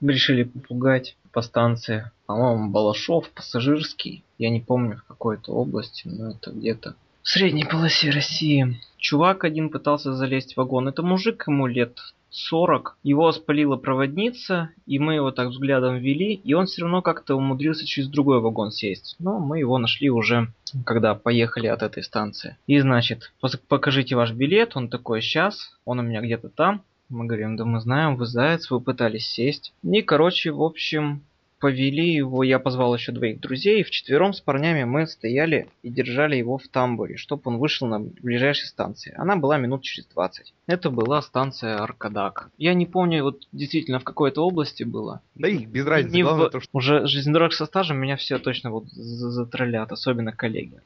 решили 0.00 0.44
попугать 0.44 1.16
по 1.32 1.42
станции. 1.42 2.10
По-моему, 2.26 2.70
Балашов, 2.70 3.28
Пассажирский. 3.30 4.24
Я 4.38 4.50
не 4.50 4.60
помню 4.60 4.96
в 4.96 5.04
какой-то 5.04 5.52
области, 5.52 6.06
но 6.08 6.30
это 6.30 6.50
где-то 6.50 6.94
в 7.22 7.28
средней 7.28 7.64
полосе 7.64 8.10
России. 8.10 8.80
Чувак 8.98 9.44
один 9.44 9.70
пытался 9.70 10.12
залезть 10.12 10.54
в 10.54 10.56
вагон. 10.56 10.88
Это 10.88 11.02
мужик, 11.02 11.44
ему 11.46 11.66
лет 11.66 11.98
40. 12.30 12.96
Его 13.02 13.30
спалила 13.30 13.76
проводница, 13.76 14.70
и 14.86 14.98
мы 14.98 15.14
его 15.14 15.30
так 15.30 15.48
взглядом 15.48 15.98
вели, 15.98 16.34
и 16.34 16.54
он 16.54 16.66
все 16.66 16.82
равно 16.82 17.02
как-то 17.02 17.36
умудрился 17.36 17.86
через 17.86 18.08
другой 18.08 18.40
вагон 18.40 18.72
сесть. 18.72 19.16
Но 19.18 19.38
мы 19.38 19.60
его 19.60 19.78
нашли 19.78 20.10
уже, 20.10 20.48
когда 20.84 21.14
поехали 21.14 21.66
от 21.66 21.82
этой 21.82 22.02
станции. 22.02 22.56
И 22.66 22.80
значит, 22.80 23.32
покажите 23.68 24.16
ваш 24.16 24.32
билет, 24.32 24.72
он 24.76 24.88
такой, 24.88 25.20
сейчас, 25.20 25.76
он 25.84 26.00
у 26.00 26.02
меня 26.02 26.22
где-то 26.22 26.48
там. 26.48 26.82
Мы 27.12 27.26
говорим, 27.26 27.56
да 27.56 27.66
мы 27.66 27.78
знаем, 27.78 28.16
вы 28.16 28.24
заяц, 28.24 28.70
вы 28.70 28.80
пытались 28.80 29.26
сесть. 29.26 29.74
И, 29.82 30.00
короче, 30.00 30.50
в 30.50 30.62
общем, 30.62 31.22
повели 31.62 32.12
его, 32.12 32.42
я 32.42 32.58
позвал 32.58 32.92
еще 32.92 33.12
двоих 33.12 33.38
друзей, 33.38 33.80
и 33.80 33.84
вчетвером 33.84 34.32
с 34.32 34.40
парнями 34.40 34.82
мы 34.82 35.06
стояли 35.06 35.68
и 35.84 35.90
держали 35.90 36.34
его 36.34 36.58
в 36.58 36.66
тамбуре, 36.66 37.16
чтобы 37.16 37.42
он 37.44 37.58
вышел 37.58 37.86
на 37.86 38.00
ближайшей 38.00 38.66
станции. 38.66 39.14
Она 39.16 39.36
была 39.36 39.58
минут 39.58 39.82
через 39.82 40.08
20. 40.08 40.52
Это 40.66 40.90
была 40.90 41.22
станция 41.22 41.76
Аркадак. 41.76 42.50
Я 42.58 42.74
не 42.74 42.86
помню, 42.86 43.22
вот 43.22 43.46
действительно 43.52 44.00
в 44.00 44.04
какой-то 44.04 44.44
области 44.44 44.82
было. 44.82 45.20
Да 45.36 45.46
их 45.46 45.68
без 45.68 45.86
разницы, 45.86 46.16
не 46.16 46.24
главное 46.24 46.48
в... 46.48 46.50
то, 46.50 46.60
что... 46.60 46.68
Уже 46.72 47.06
железнодорог 47.06 47.52
со 47.52 47.66
стажем 47.66 47.98
меня 47.98 48.16
все 48.16 48.40
точно 48.40 48.72
вот 48.72 48.88
затроллят, 48.88 49.92
особенно 49.92 50.32
коллеги. 50.32 50.80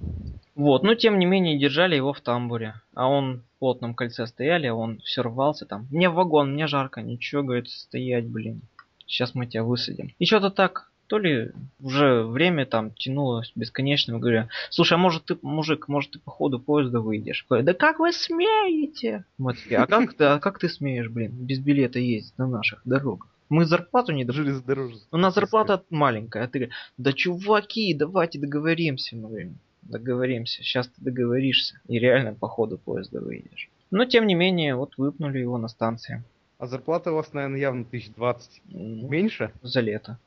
Вот, 0.54 0.82
но 0.82 0.94
тем 0.94 1.18
не 1.18 1.24
менее 1.24 1.58
держали 1.58 1.96
его 1.96 2.12
в 2.12 2.20
тамбуре. 2.20 2.74
А 2.92 3.08
он 3.08 3.44
в 3.56 3.60
плотном 3.60 3.94
кольце 3.94 4.26
стояли, 4.26 4.66
а 4.66 4.74
он 4.74 4.98
все 4.98 5.22
рвался 5.22 5.64
там. 5.64 5.86
Мне 5.90 6.10
в 6.10 6.14
вагон, 6.14 6.52
мне 6.52 6.66
жарко, 6.66 7.00
ничего, 7.00 7.42
говорит, 7.42 7.70
стоять, 7.70 8.26
блин 8.26 8.60
сейчас 9.06 9.34
мы 9.34 9.46
тебя 9.46 9.64
высадим. 9.64 10.12
И 10.18 10.26
что-то 10.26 10.50
так, 10.50 10.90
то 11.06 11.18
ли 11.18 11.52
уже 11.80 12.22
время 12.24 12.66
там 12.66 12.90
тянулось 12.90 13.52
бесконечно, 13.54 14.18
говоря, 14.18 14.48
слушай, 14.70 14.94
а 14.94 14.98
может 14.98 15.24
ты, 15.24 15.38
мужик, 15.42 15.88
может 15.88 16.12
ты 16.12 16.18
по 16.18 16.30
ходу 16.30 16.58
поезда 16.58 17.00
выйдешь? 17.00 17.46
Да 17.48 17.74
как 17.74 17.98
вы 17.98 18.12
смеете? 18.12 19.24
Мы 19.38 19.54
такие, 19.54 19.78
а 19.78 19.86
как 19.86 20.14
ты, 20.14 20.24
а 20.24 20.38
как 20.38 20.58
ты 20.58 20.68
смеешь, 20.68 21.08
блин, 21.08 21.32
без 21.32 21.58
билета 21.58 21.98
ездить 21.98 22.36
на 22.38 22.46
наших 22.46 22.82
дорогах? 22.84 23.28
Мы 23.48 23.64
зарплату 23.64 24.12
не 24.12 24.24
дожили 24.24 24.54
У 25.12 25.16
нас 25.16 25.34
зарплата 25.34 25.84
маленькая. 25.90 26.44
А 26.44 26.48
ты 26.48 26.58
говоришь, 26.58 26.76
да 26.98 27.12
чуваки, 27.12 27.94
давайте 27.94 28.40
договоримся. 28.40 29.14
Мы 29.14 29.28
говорим, 29.28 29.58
договоримся. 29.82 30.62
Сейчас 30.62 30.88
ты 30.88 30.94
договоришься. 30.98 31.80
И 31.86 31.98
реально 31.98 32.34
по 32.34 32.48
ходу 32.48 32.76
поезда 32.76 33.20
выйдешь. 33.20 33.70
Но 33.92 34.04
тем 34.04 34.26
не 34.26 34.34
менее, 34.34 34.74
вот 34.74 34.98
выпнули 34.98 35.38
его 35.38 35.58
на 35.58 35.68
станции. 35.68 36.24
А 36.58 36.66
зарплата 36.66 37.12
у 37.12 37.16
вас, 37.16 37.34
наверное, 37.34 37.60
явно 37.60 37.82
1020. 37.82 38.62
Ну, 38.68 39.08
Меньше? 39.08 39.52
За 39.62 39.80
лето. 39.80 40.18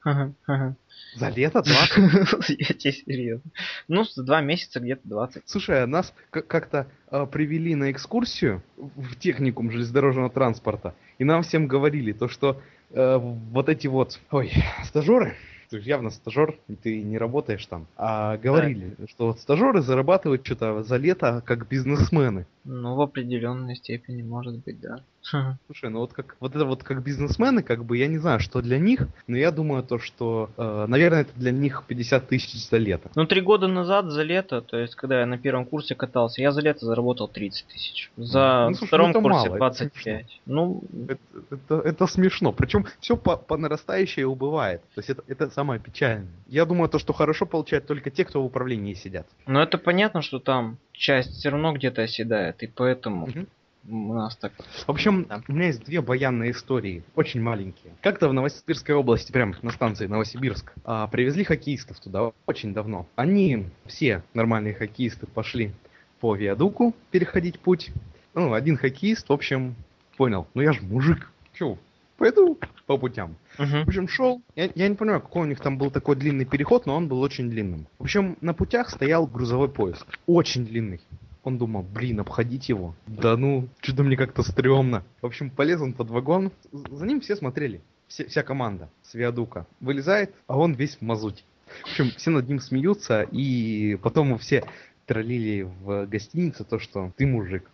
За 1.16 1.30
лето 1.30 1.64
20? 1.64 2.50
Я 2.50 2.76
тебе 2.76 2.92
серьезно. 2.92 3.50
Ну, 3.88 4.04
за 4.04 4.24
два 4.24 4.42
месяца 4.42 4.80
где-то 4.80 5.02
20. 5.06 5.44
Слушай, 5.48 5.84
а 5.84 5.88
нас 5.88 6.14
как-то 6.30 6.86
э, 7.10 7.26
привели 7.26 7.74
на 7.74 7.90
экскурсию 7.92 8.62
в 8.78 9.16
техникум 9.16 9.72
железнодорожного 9.72 10.30
транспорта, 10.30 10.94
и 11.18 11.24
нам 11.24 11.42
всем 11.42 11.66
говорили 11.66 12.12
то, 12.12 12.28
что 12.28 12.62
э, 12.92 13.18
вот 13.18 13.68
эти 13.68 13.88
вот, 13.88 14.20
ой, 14.30 14.52
стажеры, 14.84 15.36
ты 15.70 15.82
же 15.82 15.90
явно 15.90 16.10
стажер, 16.10 16.58
ты 16.82 17.02
не 17.02 17.18
работаешь 17.18 17.66
там. 17.66 17.88
А 17.96 18.38
говорили, 18.38 18.96
да. 18.98 19.08
что 19.08 19.28
вот 19.28 19.40
стажеры 19.40 19.82
зарабатывают 19.82 20.46
что-то 20.46 20.84
за 20.84 20.98
лето 20.98 21.44
как 21.46 21.68
бизнесмены. 21.68 22.48
Ну, 22.64 22.96
в 22.96 23.02
определенной 23.02 23.76
степени, 23.76 24.24
может 24.24 24.58
быть, 24.64 24.80
да. 24.80 25.04
Слушай, 25.22 25.90
ну 25.90 26.00
вот 26.00 26.14
как 26.14 26.36
вот 26.40 26.56
это 26.56 26.66
вот 26.66 26.84
как 26.84 27.04
бизнесмены, 27.04 27.62
как 27.62 27.84
бы 27.86 27.98
я 27.98 28.08
не 28.08 28.18
знаю, 28.18 28.40
что 28.40 28.62
для 28.62 28.80
них, 28.80 29.08
но 29.28 29.38
я 29.38 29.52
думаю 29.52 29.84
то, 29.84 30.00
что, 30.00 30.50
э, 30.58 30.86
наверное, 30.88 31.22
это 31.22 31.32
для 31.36 31.52
них 31.52 31.84
50 31.88 32.28
тысяч 32.28 32.68
за 32.70 32.78
лето. 32.78 33.10
Ну 33.16 33.26
три 33.26 33.42
года 33.42 33.68
назад 33.68 34.10
за 34.12 34.24
лето, 34.24 34.62
то 34.62 34.78
есть 34.78 34.96
когда 34.96 35.20
я 35.20 35.26
на 35.26 35.38
первом 35.38 35.66
курсе 35.66 35.96
катался, 35.96 36.42
я 36.42 36.52
за 36.52 36.62
лето 36.62 36.86
заработал 36.86 37.28
30 37.28 37.68
тысяч. 37.68 38.12
За 38.18 38.68
ну, 38.70 38.76
слушай, 38.76 38.88
втором 38.88 39.12
ну, 39.12 39.22
курсе 39.22 39.50
мало, 39.50 39.58
25. 39.58 40.08
Это 40.08 40.26
ну 40.46 40.84
это, 41.08 41.20
это, 41.52 41.76
это 41.76 42.08
смешно. 42.08 42.52
Причем 42.52 42.86
все 43.00 43.18
по, 43.18 43.38
по 43.38 43.58
нарастающей 43.58 44.24
убывает. 44.24 44.82
То 44.96 45.00
есть 45.00 45.10
это, 45.10 45.24
это 45.28 45.50
самое 45.50 45.80
печальное. 45.80 46.28
Я 46.48 46.66
думаю 46.66 46.90
то, 46.90 47.00
что 47.00 47.14
хорошо 47.14 47.46
получают 47.46 47.86
только 47.86 48.10
те, 48.10 48.26
кто 48.26 48.42
в 48.42 48.46
управлении 48.46 48.94
сидят. 48.94 49.28
Ну 49.46 49.60
это 49.60 49.78
понятно, 49.78 50.22
что 50.22 50.40
там 50.40 50.78
часть 50.92 51.32
все 51.32 51.50
равно 51.50 51.74
где-то 51.74 52.02
оседает, 52.02 52.64
и 52.64 52.68
поэтому 52.68 53.28
угу. 53.28 53.46
У 53.90 54.14
нас 54.14 54.36
так. 54.38 54.54
В 54.86 54.90
общем, 54.90 55.26
да. 55.28 55.42
у 55.48 55.54
меня 55.54 55.68
есть 55.68 55.84
две 55.84 56.02
баянные 56.02 56.52
истории, 56.52 57.04
очень 57.16 57.42
маленькие. 57.42 57.94
Как-то 58.02 58.30
в 58.30 58.34
Новосибирской 58.34 58.96
области, 58.96 59.32
прямо 59.32 59.56
на 59.62 59.72
станции 59.72 60.08
Новосибирск, 60.08 60.74
а, 60.84 61.08
привезли 61.08 61.44
хоккеистов 61.44 62.00
туда 62.00 62.32
очень 62.46 62.74
давно. 62.74 63.08
Они, 63.16 63.66
все 63.86 64.24
нормальные 64.34 64.74
хоккеисты, 64.74 65.28
пошли 65.28 65.74
по 66.20 66.36
виадуку 66.36 66.96
переходить 67.12 67.60
путь. 67.60 67.92
Ну, 68.34 68.54
один 68.54 68.78
хоккеист, 68.78 69.30
в 69.30 69.34
общем, 69.34 69.76
понял, 70.18 70.48
ну 70.54 70.62
я 70.62 70.72
же 70.74 70.82
мужик, 70.82 71.32
чё, 71.54 71.78
пойду 72.18 72.60
по 72.86 72.98
путям. 72.98 73.36
Uh-huh. 73.58 73.86
В 73.86 73.88
общем, 73.88 74.08
шел. 74.08 74.42
Я, 74.56 74.70
я 74.76 74.88
не 74.88 74.96
понимаю, 74.96 75.22
какой 75.22 75.44
у 75.44 75.46
них 75.46 75.60
там 75.60 75.78
был 75.78 75.90
такой 75.90 76.16
длинный 76.16 76.46
переход, 76.46 76.86
но 76.86 76.96
он 76.96 77.08
был 77.08 77.22
очень 77.22 77.50
длинным. 77.50 77.88
В 77.98 78.04
общем, 78.04 78.38
на 78.42 78.54
путях 78.54 78.90
стоял 78.90 79.26
грузовой 79.26 79.70
поезд. 79.70 80.06
Очень 80.28 80.66
длинный. 80.66 81.02
Он 81.50 81.58
думал, 81.58 81.82
блин, 81.82 82.20
обходить 82.20 82.70
его. 82.70 82.94
Да 83.08 83.36
ну, 83.36 83.70
что-то 83.82 84.04
мне 84.04 84.16
как-то 84.16 84.44
стрёмно. 84.44 85.04
В 85.20 85.26
общем, 85.26 85.50
полез 85.50 85.82
он 85.82 85.94
под 85.94 86.12
вагон. 86.12 86.52
За 86.72 87.08
ним 87.08 87.22
все 87.22 87.36
смотрели. 87.36 87.82
Все, 88.08 88.28
вся 88.28 88.44
команда 88.44 88.88
с 89.02 89.16
виадука. 89.16 89.66
Вылезает, 89.80 90.36
а 90.46 90.60
он 90.60 90.74
весь 90.74 90.98
в 90.98 91.02
мазуте. 91.02 91.44
В 91.66 91.86
общем, 91.86 92.12
все 92.16 92.30
над 92.30 92.48
ним 92.48 92.60
смеются, 92.60 93.24
и 93.24 93.98
потом 94.04 94.38
все 94.38 94.64
троллили 95.08 95.64
в 95.82 96.06
гостинице 96.06 96.64
то, 96.64 96.78
что 96.78 97.12
ты 97.18 97.26
мужик. 97.26 97.68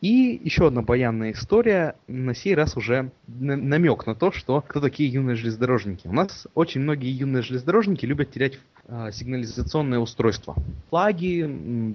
И 0.00 0.40
еще 0.42 0.68
одна 0.68 0.82
баянная 0.82 1.32
история, 1.32 1.94
на 2.06 2.34
сей 2.34 2.54
раз 2.54 2.76
уже 2.76 3.10
намек 3.26 4.06
на 4.06 4.14
то, 4.14 4.32
что 4.32 4.62
кто 4.66 4.80
такие 4.80 5.10
юные 5.10 5.36
железнодорожники. 5.36 6.06
У 6.06 6.12
нас 6.12 6.46
очень 6.54 6.80
многие 6.80 7.10
юные 7.10 7.42
железнодорожники 7.42 8.06
любят 8.06 8.30
терять 8.30 8.58
э, 8.88 9.10
сигнализационные 9.12 10.00
устройства. 10.00 10.54
Флаги, 10.88 11.46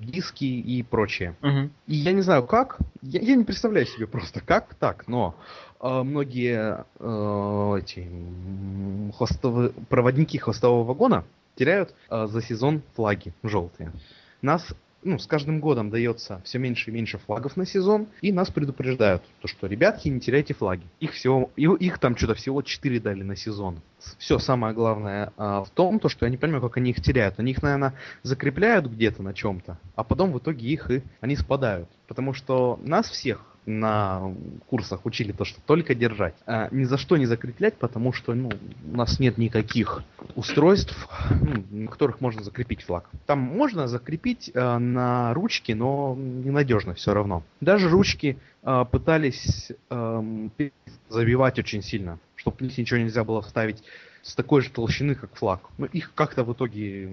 диски 0.03 0.45
и 0.45 0.83
прочее. 0.83 1.35
Угу. 1.41 1.69
И 1.87 1.95
я 1.95 2.11
не 2.11 2.21
знаю 2.21 2.45
как, 2.45 2.77
я, 3.01 3.21
я 3.21 3.35
не 3.35 3.43
представляю 3.43 3.87
себе 3.87 4.05
просто 4.05 4.39
как 4.41 4.75
так, 4.75 5.07
но 5.07 5.35
э, 5.81 6.03
многие 6.03 6.85
э, 6.99 7.79
эти 7.81 8.07
хвостовые, 9.17 9.71
проводники 9.89 10.37
хвостового 10.37 10.83
вагона 10.83 11.23
теряют 11.55 11.93
э, 12.09 12.27
за 12.27 12.41
сезон 12.41 12.83
флаги 12.95 13.33
желтые. 13.41 13.91
Нас 14.41 14.75
ну, 15.05 15.19
с 15.19 15.27
каждым 15.27 15.59
годом 15.59 15.89
дается 15.89 16.41
все 16.43 16.57
меньше 16.57 16.89
и 16.89 16.93
меньше 16.93 17.17
флагов 17.19 17.55
на 17.55 17.65
сезон, 17.65 18.07
и 18.21 18.31
нас 18.31 18.49
предупреждают, 18.49 19.23
то, 19.39 19.47
что, 19.47 19.67
ребятки, 19.67 20.09
не 20.09 20.19
теряйте 20.19 20.53
флаги. 20.53 20.83
Их 20.99 21.13
всего, 21.13 21.51
их 21.55 21.99
там 21.99 22.17
что-то 22.17 22.33
всего 22.33 22.61
4 22.61 22.99
дали 22.99 23.23
на 23.23 23.35
сезон. 23.35 23.79
Все 24.17 24.39
самое 24.39 24.73
главное 24.73 25.31
а, 25.37 25.63
в 25.63 25.69
том, 25.69 25.99
то, 25.99 26.09
что 26.09 26.25
я 26.25 26.31
не 26.31 26.37
понимаю, 26.37 26.61
как 26.61 26.77
они 26.77 26.89
их 26.89 27.01
теряют. 27.01 27.39
Они 27.39 27.51
их, 27.51 27.61
наверное, 27.61 27.93
закрепляют 28.23 28.87
где-то 28.87 29.23
на 29.23 29.33
чем-то, 29.33 29.79
а 29.95 30.03
потом 30.03 30.31
в 30.31 30.39
итоге 30.39 30.67
их 30.67 30.91
и 30.91 31.03
они 31.21 31.35
спадают. 31.35 31.89
Потому 32.07 32.33
что 32.33 32.79
нас 32.83 33.09
всех 33.09 33.54
на 33.65 34.33
курсах 34.67 35.05
учили 35.05 35.31
то, 35.31 35.45
что 35.45 35.59
только 35.61 35.95
держать. 35.95 36.35
А 36.45 36.69
ни 36.71 36.83
за 36.83 36.97
что 36.97 37.17
не 37.17 37.25
закреплять, 37.25 37.75
потому 37.75 38.13
что 38.13 38.33
ну, 38.33 38.51
у 38.91 38.97
нас 38.97 39.19
нет 39.19 39.37
никаких 39.37 40.03
устройств, 40.35 41.07
ну, 41.29 41.63
на 41.71 41.87
которых 41.87 42.21
можно 42.21 42.43
закрепить 42.43 42.83
флаг. 42.83 43.09
Там 43.25 43.39
можно 43.39 43.87
закрепить 43.87 44.51
э, 44.53 44.77
на 44.77 45.33
ручки, 45.33 45.71
но 45.71 46.15
ненадежно 46.17 46.93
все 46.93 47.13
равно. 47.13 47.43
Даже 47.61 47.89
ручки 47.89 48.37
э, 48.63 48.85
пытались 48.91 49.71
э, 49.89 50.47
забивать 51.09 51.59
очень 51.59 51.81
сильно, 51.81 52.19
чтобы 52.45 52.65
ничего 52.65 52.99
нельзя 52.99 53.23
было 53.23 53.41
вставить 53.41 53.81
с 54.21 54.33
такой 54.33 54.61
же 54.61 54.71
толщины, 54.71 55.15
как 55.15 55.35
флаг. 55.35 55.61
Но 55.77 55.85
их 55.85 56.13
как-то 56.15 56.43
в 56.43 56.53
итоге 56.53 57.07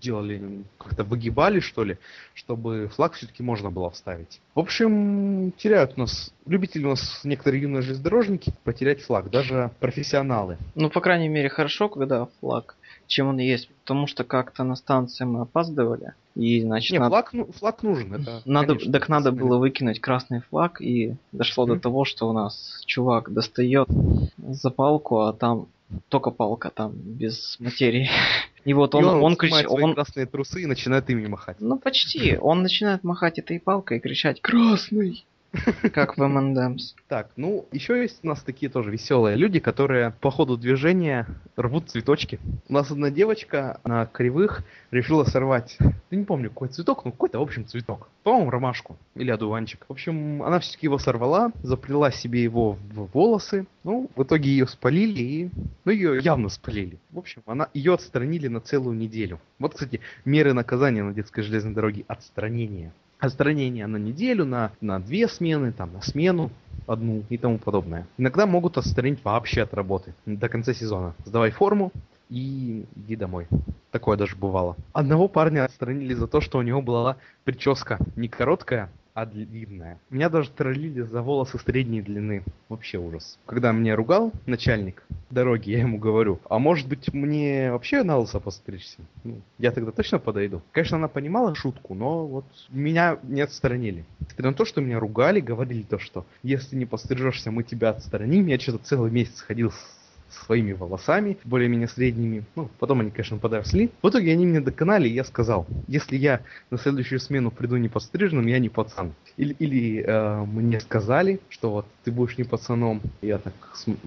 делали, 0.00 0.64
как-то 0.76 1.04
выгибали, 1.04 1.60
что 1.60 1.84
ли, 1.84 1.98
чтобы 2.34 2.88
флаг 2.88 3.12
все-таки 3.14 3.42
можно 3.42 3.70
было 3.70 3.90
вставить. 3.90 4.40
В 4.54 4.60
общем, 4.60 5.52
теряют 5.52 5.92
у 5.96 6.00
нас, 6.00 6.32
любители 6.46 6.84
у 6.84 6.90
нас 6.90 7.20
некоторые 7.22 7.62
юные 7.62 7.82
железнодорожники 7.82 8.52
потерять 8.64 9.02
флаг, 9.02 9.30
даже 9.30 9.70
профессионалы. 9.78 10.58
Ну, 10.74 10.90
по 10.90 11.00
крайней 11.00 11.28
мере, 11.28 11.48
хорошо, 11.48 11.88
когда 11.88 12.26
флаг 12.40 12.76
чем 13.08 13.28
он 13.28 13.38
есть. 13.38 13.68
Потому 13.82 14.06
что 14.06 14.22
как-то 14.22 14.62
на 14.64 14.76
станции 14.76 15.24
мы 15.24 15.40
опаздывали. 15.40 16.12
И, 16.36 16.60
значит, 16.60 16.92
Не, 16.92 16.98
надо... 17.00 17.10
флаг, 17.10 17.30
ну, 17.32 17.46
флаг 17.52 17.82
нужен. 17.82 18.14
Это, 18.14 18.42
Надо, 18.44 18.74
конечно, 18.74 18.92
так 18.92 19.08
надо 19.08 19.32
было 19.32 19.58
выкинуть 19.58 20.00
красный 20.00 20.40
флаг, 20.40 20.80
и 20.80 21.16
дошло 21.32 21.66
до 21.66 21.72
Мгм. 21.72 21.80
того, 21.80 22.04
что 22.04 22.28
у 22.28 22.32
нас 22.32 22.82
чувак 22.86 23.32
достает 23.32 23.88
за 24.36 24.70
палку, 24.70 25.20
а 25.22 25.32
там 25.32 25.66
только 26.10 26.30
палка, 26.30 26.70
там 26.70 26.92
без 26.94 27.56
материи. 27.58 28.08
И 28.64 28.74
вот 28.74 28.94
И 28.94 28.98
он, 28.98 29.04
он, 29.06 29.36
кричит, 29.36 29.66
свои 29.68 29.82
он, 29.82 29.94
красные 29.94 30.26
трусы 30.26 30.62
и 30.62 30.66
начинает 30.66 31.08
ими 31.10 31.26
махать. 31.26 31.56
ну 31.60 31.78
почти, 31.78 32.36
он 32.36 32.62
начинает 32.62 33.02
махать 33.02 33.38
этой 33.38 33.58
палкой 33.58 33.96
и 33.96 34.00
кричать 34.00 34.40
«Красный!» 34.42 35.24
Как 35.94 36.18
в 36.18 36.22
M&M's. 36.22 36.94
Так, 37.08 37.30
ну, 37.36 37.66
еще 37.72 38.00
есть 38.02 38.20
у 38.22 38.28
нас 38.28 38.42
такие 38.42 38.70
тоже 38.70 38.90
веселые 38.90 39.36
люди, 39.36 39.60
которые 39.60 40.12
по 40.20 40.30
ходу 40.30 40.56
движения 40.58 41.26
рвут 41.56 41.88
цветочки. 41.90 42.38
У 42.68 42.72
нас 42.74 42.90
одна 42.90 43.10
девочка 43.10 43.80
на 43.84 44.04
кривых 44.06 44.62
решила 44.90 45.24
сорвать, 45.24 45.78
я 46.10 46.18
не 46.18 46.24
помню, 46.24 46.50
какой 46.50 46.68
цветок, 46.68 47.04
ну, 47.04 47.12
какой-то, 47.12 47.38
в 47.38 47.42
общем, 47.42 47.66
цветок. 47.66 48.08
По-моему, 48.24 48.50
ромашку 48.50 48.98
или 49.14 49.30
одуванчик. 49.30 49.86
В 49.88 49.92
общем, 49.92 50.42
она 50.42 50.58
все-таки 50.60 50.86
его 50.86 50.98
сорвала, 50.98 51.52
заплела 51.62 52.10
себе 52.10 52.42
его 52.42 52.72
в 52.72 53.10
волосы. 53.12 53.66
Ну, 53.84 54.10
в 54.16 54.22
итоге 54.22 54.50
ее 54.50 54.66
спалили 54.66 55.22
и... 55.22 55.50
Ну, 55.84 55.92
ее 55.92 56.18
явно 56.20 56.50
спалили. 56.50 56.98
В 57.10 57.18
общем, 57.18 57.42
она 57.46 57.68
ее 57.72 57.94
отстранили 57.94 58.48
на 58.48 58.60
целую 58.60 58.96
неделю. 58.96 59.40
Вот, 59.58 59.74
кстати, 59.74 60.00
меры 60.26 60.52
наказания 60.52 61.02
на 61.02 61.14
детской 61.14 61.42
железной 61.42 61.72
дороге. 61.72 62.04
Отстранение. 62.06 62.92
Отстранение 63.18 63.86
на 63.86 63.96
неделю, 63.96 64.44
на, 64.44 64.72
на 64.80 65.00
две 65.00 65.28
смены, 65.28 65.72
там, 65.72 65.92
на 65.92 66.00
смену 66.02 66.50
одну 66.86 67.24
и 67.28 67.36
тому 67.36 67.58
подобное. 67.58 68.06
Иногда 68.16 68.46
могут 68.46 68.78
отстранить 68.78 69.22
вообще 69.24 69.62
от 69.62 69.74
работы 69.74 70.14
до 70.24 70.48
конца 70.48 70.72
сезона. 70.72 71.14
Сдавай 71.24 71.50
форму 71.50 71.92
и 72.30 72.86
иди 72.96 73.16
домой. 73.16 73.46
Такое 73.90 74.16
даже 74.16 74.36
бывало. 74.36 74.76
Одного 74.92 75.28
парня 75.28 75.64
отстранили 75.64 76.14
за 76.14 76.26
то, 76.26 76.40
что 76.40 76.58
у 76.58 76.62
него 76.62 76.82
была 76.82 77.16
прическа 77.44 77.98
не 78.16 78.28
короткая, 78.28 78.90
а 79.18 79.26
длинная. 79.26 79.98
Меня 80.10 80.28
даже 80.28 80.48
троллили 80.48 81.00
за 81.00 81.22
волосы 81.22 81.58
средней 81.58 82.02
длины. 82.02 82.44
Вообще 82.68 82.98
ужас. 82.98 83.36
Когда 83.46 83.72
меня 83.72 83.96
ругал 83.96 84.32
начальник 84.46 85.02
дороги, 85.28 85.70
я 85.70 85.80
ему 85.80 85.98
говорю, 85.98 86.38
а 86.48 86.60
может 86.60 86.86
быть 86.86 87.12
мне 87.12 87.72
вообще 87.72 88.04
на 88.04 88.18
лысо 88.18 88.38
постричься? 88.38 88.98
Ну, 89.24 89.40
я 89.58 89.72
тогда 89.72 89.90
точно 89.90 90.20
подойду. 90.20 90.62
Конечно, 90.70 90.98
она 90.98 91.08
понимала 91.08 91.52
шутку, 91.56 91.94
но 91.94 92.28
вот 92.28 92.44
меня 92.68 93.18
не 93.24 93.40
отстранили. 93.40 94.04
Несмотря 94.20 94.50
на 94.50 94.56
то, 94.56 94.64
что 94.64 94.80
меня 94.80 95.00
ругали, 95.00 95.40
говорили 95.40 95.82
то, 95.82 95.98
что 95.98 96.24
если 96.44 96.76
не 96.76 96.86
пострижешься, 96.86 97.50
мы 97.50 97.64
тебя 97.64 97.90
отстраним. 97.90 98.46
Я 98.46 98.60
что-то 98.60 98.84
целый 98.84 99.10
месяц 99.10 99.40
ходил 99.40 99.72
с 99.72 99.97
своими 100.30 100.72
волосами, 100.72 101.38
более-менее 101.44 101.88
средними. 101.88 102.44
Ну, 102.56 102.68
потом 102.78 103.00
они, 103.00 103.10
конечно, 103.10 103.38
подросли. 103.38 103.90
В 104.02 104.08
итоге 104.08 104.32
они 104.32 104.46
меня 104.46 104.60
доконали, 104.60 105.08
и 105.08 105.14
я 105.14 105.24
сказал, 105.24 105.66
если 105.86 106.16
я 106.16 106.40
на 106.70 106.78
следующую 106.78 107.20
смену 107.20 107.50
приду 107.50 107.76
не 107.76 107.88
подстриженным, 107.88 108.46
я 108.46 108.58
не 108.58 108.68
пацан. 108.68 109.12
Или, 109.36 109.54
или 109.54 110.04
э, 110.06 110.44
мне 110.44 110.80
сказали, 110.80 111.40
что 111.48 111.70
вот 111.70 111.86
ты 112.04 112.10
будешь 112.10 112.38
не 112.38 112.44
пацаном. 112.44 113.00
Я 113.22 113.38
так 113.38 113.54
см- 113.74 114.00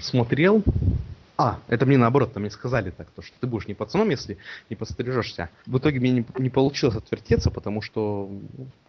смотрел. 0.00 0.62
А, 1.42 1.58
это 1.66 1.86
мне 1.86 1.98
наоборот, 1.98 2.32
там 2.32 2.42
мне 2.42 2.50
сказали 2.50 2.90
так, 2.90 3.10
то, 3.10 3.20
что 3.22 3.34
ты 3.40 3.46
будешь 3.46 3.66
не 3.66 3.74
пацаном, 3.74 4.10
если 4.10 4.38
не 4.70 4.76
подстрижешься. 4.76 5.50
В 5.66 5.78
итоге 5.78 5.98
мне 5.98 6.10
не, 6.12 6.26
не 6.38 6.50
получилось 6.50 6.96
отвертеться, 6.96 7.50
потому 7.50 7.82
что 7.82 8.30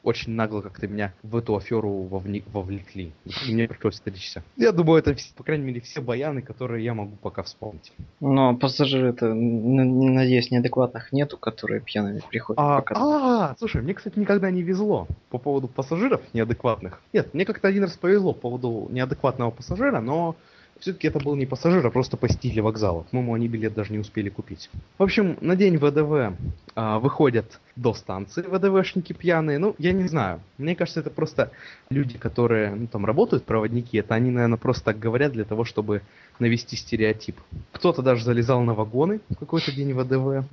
очень 0.03 0.33
нагло 0.33 0.61
как-то 0.61 0.87
меня 0.87 1.13
в 1.23 1.35
эту 1.35 1.55
аферу 1.55 2.03
вовлекли. 2.03 3.11
И 3.47 3.53
мне 3.53 3.67
пришлось 3.67 3.95
стричься. 3.95 4.43
Я 4.55 4.71
думаю, 4.71 4.99
это, 4.99 5.15
по 5.35 5.43
крайней 5.43 5.65
мере, 5.65 5.81
все 5.81 6.01
баяны, 6.01 6.41
которые 6.41 6.83
я 6.83 6.93
могу 6.93 7.15
пока 7.15 7.41
вспомнить. 7.43 7.91
Но 8.19 8.55
пассажиры-то, 8.55 9.27
н- 9.27 9.79
н- 9.79 10.13
надеюсь, 10.13 10.51
неадекватных 10.51 11.11
нету, 11.11 11.37
которые 11.37 11.81
пьяными 11.81 12.21
приходят. 12.29 12.59
А, 12.59 12.77
покататься. 12.81 13.05
а, 13.51 13.55
слушай, 13.57 13.81
мне, 13.81 13.93
кстати, 13.93 14.19
никогда 14.19 14.51
не 14.51 14.61
везло 14.61 15.07
по 15.29 15.37
поводу 15.39 15.67
пассажиров 15.67 16.21
неадекватных. 16.33 17.01
Нет, 17.13 17.33
мне 17.33 17.45
как-то 17.45 17.67
один 17.67 17.83
раз 17.83 17.93
повезло 17.97 18.33
по 18.33 18.41
поводу 18.43 18.87
неадекватного 18.91 19.49
пассажира, 19.51 20.01
но 20.01 20.35
все-таки 20.79 21.07
это 21.07 21.19
был 21.19 21.35
не 21.35 21.45
пассажир, 21.45 21.85
а 21.85 21.89
просто 21.89 22.17
посетители 22.17 22.59
вокзала. 22.59 23.03
По-моему, 23.11 23.33
они 23.33 23.47
билет 23.47 23.73
даже 23.73 23.91
не 23.93 23.99
успели 23.99 24.29
купить. 24.29 24.69
В 24.97 25.03
общем, 25.03 25.37
на 25.41 25.55
день 25.55 25.77
ВДВ 25.77 26.37
а, 26.75 26.99
выходят 26.99 27.59
до 27.75 27.93
станции 27.93 28.41
ВДВшники 28.41 29.13
пьяные. 29.13 29.59
Ну, 29.59 29.75
я 29.77 29.93
не 29.93 30.07
знаю. 30.07 30.41
Мне 30.57 30.75
кажется, 30.75 30.99
это 30.99 31.09
просто 31.09 31.51
люди, 31.89 32.17
которые 32.17 32.75
ну, 32.75 32.87
там 32.87 33.05
работают, 33.05 33.45
проводники. 33.45 33.97
Это 33.97 34.15
они, 34.15 34.31
наверное, 34.31 34.57
просто 34.57 34.85
так 34.85 34.99
говорят 34.99 35.31
для 35.31 35.45
того, 35.45 35.63
чтобы 35.63 36.01
навести 36.39 36.75
стереотип. 36.75 37.37
Кто-то 37.71 38.01
даже 38.01 38.23
залезал 38.23 38.61
на 38.61 38.73
вагоны 38.73 39.21
в 39.29 39.35
какой-то 39.35 39.71
день 39.71 39.93
ВДВ. 39.93 40.45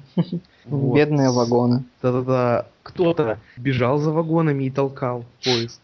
Бедные 0.67 1.31
вагоны. 1.31 1.85
Да-да-да. 2.03 2.67
Кто-то 2.83 3.39
бежал 3.57 3.99
за 3.99 4.11
вагонами 4.11 4.65
и 4.65 4.71
толкал 4.71 5.25
поезд. 5.45 5.81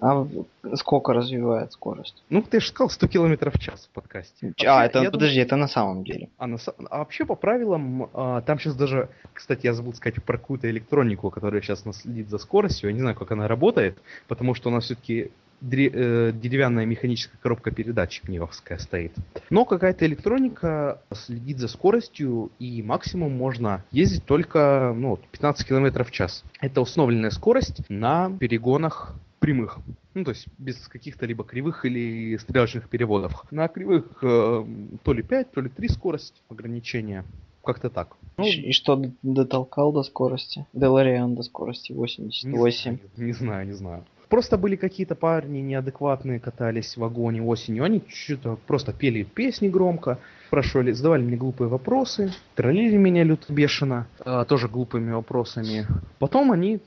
А 0.00 0.26
сколько 0.74 1.12
развивает 1.12 1.72
скорость? 1.72 2.22
Ну, 2.28 2.42
ты 2.42 2.60
же 2.60 2.68
сказал 2.68 2.90
100 2.90 3.08
км 3.08 3.50
в 3.50 3.58
час 3.58 3.86
в 3.86 3.94
подкасте. 3.94 4.48
а, 4.48 4.48
Вообще, 4.48 4.86
это, 4.86 5.02
я 5.02 5.10
подожди, 5.10 5.40
это 5.40 5.56
на 5.56 5.68
самом 5.68 6.04
деле. 6.04 6.28
А, 6.38 6.46
на 6.46 6.58
а 6.90 6.98
вообще 6.98 7.24
по 7.24 7.34
правилам, 7.34 8.08
а, 8.12 8.42
там 8.42 8.58
сейчас 8.58 8.74
даже, 8.76 9.08
кстати, 9.32 9.66
я 9.66 9.74
забыл 9.74 9.94
сказать 9.94 10.22
про 10.22 10.38
какую-то 10.38 10.70
электронику, 10.70 11.30
которая 11.30 11.62
сейчас 11.62 11.84
следит 11.92 12.28
за 12.28 12.38
скоростью. 12.38 12.90
Я 12.90 12.94
не 12.94 13.00
знаю, 13.00 13.16
как 13.16 13.32
она 13.32 13.48
работает, 13.48 13.98
потому 14.28 14.54
что 14.54 14.70
у 14.70 14.72
нас 14.72 14.84
все-таки 14.84 15.30
деревянная 15.60 16.84
механическая 16.84 17.38
коробка 17.40 17.70
передач 17.70 18.20
пневовская 18.22 18.78
стоит. 18.78 19.12
Но 19.50 19.64
какая-то 19.64 20.06
электроника 20.06 21.00
следит 21.12 21.58
за 21.58 21.68
скоростью, 21.68 22.50
и 22.58 22.82
максимум 22.82 23.32
можно 23.32 23.84
ездить 23.90 24.24
только 24.24 24.94
ну, 24.96 25.10
вот 25.10 25.26
15 25.28 25.66
км 25.66 26.04
в 26.04 26.10
час. 26.10 26.44
Это 26.60 26.80
установленная 26.80 27.30
скорость 27.30 27.88
на 27.88 28.30
перегонах 28.38 29.14
прямых. 29.38 29.78
Ну, 30.14 30.24
то 30.24 30.30
есть 30.30 30.48
без 30.58 30.76
каких-то 30.88 31.26
либо 31.26 31.44
кривых 31.44 31.84
или 31.84 32.36
стрелочных 32.36 32.88
переводов. 32.88 33.44
На 33.50 33.68
кривых 33.68 34.18
э, 34.22 34.64
то 35.02 35.12
ли 35.12 35.22
5, 35.22 35.52
то 35.52 35.60
ли 35.60 35.68
3 35.68 35.88
скорость 35.88 36.42
ограничения. 36.48 37.24
Как-то 37.64 37.90
так. 37.90 38.16
Ну, 38.36 38.44
И 38.44 38.72
что 38.72 39.02
дотолкал 39.22 39.92
до 39.92 40.04
скорости? 40.04 40.66
Делариан 40.72 41.34
до 41.34 41.42
скорости 41.42 41.92
не 41.92 41.98
88. 41.98 42.82
знаю, 42.82 43.00
не 43.16 43.32
знаю, 43.32 43.66
не 43.66 43.72
знаю. 43.72 44.04
Просто 44.28 44.58
были 44.58 44.74
какие-то 44.74 45.14
парни 45.14 45.58
неадекватные, 45.60 46.40
катались 46.40 46.94
в 46.94 47.00
вагоне 47.00 47.42
осенью. 47.42 47.84
Они 47.84 48.02
что-то 48.08 48.58
просто 48.66 48.92
пели 48.92 49.22
песни 49.22 49.68
громко, 49.68 50.18
спрашивали, 50.48 50.90
задавали 50.92 51.22
мне 51.22 51.36
глупые 51.36 51.68
вопросы, 51.68 52.32
троллили 52.56 52.96
меня 52.96 53.22
люто 53.22 53.52
бешено, 53.52 54.08
а, 54.18 54.44
тоже 54.44 54.68
глупыми 54.68 55.12
вопросами. 55.12 55.86
Потом 56.18 56.50
они 56.50 56.80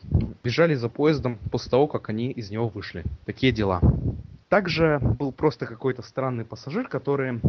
бежали 0.44 0.76
за 0.76 0.90
поездом 0.90 1.38
после 1.50 1.72
того, 1.72 1.88
как 1.88 2.10
они 2.10 2.32
из 2.32 2.52
него 2.52 2.68
вышли. 2.68 3.04
Такие 3.26 3.54
дела. 3.54 3.80
Также 4.50 5.00
был 5.00 5.32
просто 5.32 5.66
какой-то 5.66 6.02
странный 6.02 6.44
пассажир, 6.44 6.88
который... 6.88 7.40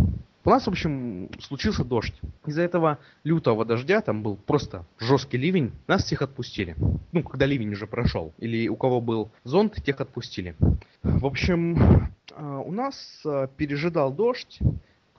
У 0.43 0.51
нас, 0.51 0.65
в 0.65 0.69
общем, 0.69 1.29
случился 1.39 1.85
дождь. 1.85 2.15
Из-за 2.47 2.63
этого 2.63 2.99
лютого 3.25 3.67
дождя, 3.67 4.01
там 4.01 4.23
был 4.23 4.37
просто 4.37 4.87
жесткий 4.99 5.37
ливень, 5.37 5.73
нас 5.87 6.05
всех 6.05 6.23
отпустили. 6.23 6.77
Ну, 7.13 7.23
когда 7.23 7.45
ливень 7.45 7.73
уже 7.73 7.87
прошел. 7.87 8.33
Или 8.39 8.69
у 8.69 8.77
кого 8.77 9.03
был 9.03 9.31
зонт, 9.45 9.75
тех 9.85 10.01
отпустили. 10.01 10.57
В 11.03 11.27
общем, 11.27 12.11
а, 12.35 12.61
у 12.61 12.73
нас 12.73 13.21
а, 13.27 13.49
пережидал 13.49 14.13
дождь 14.13 14.61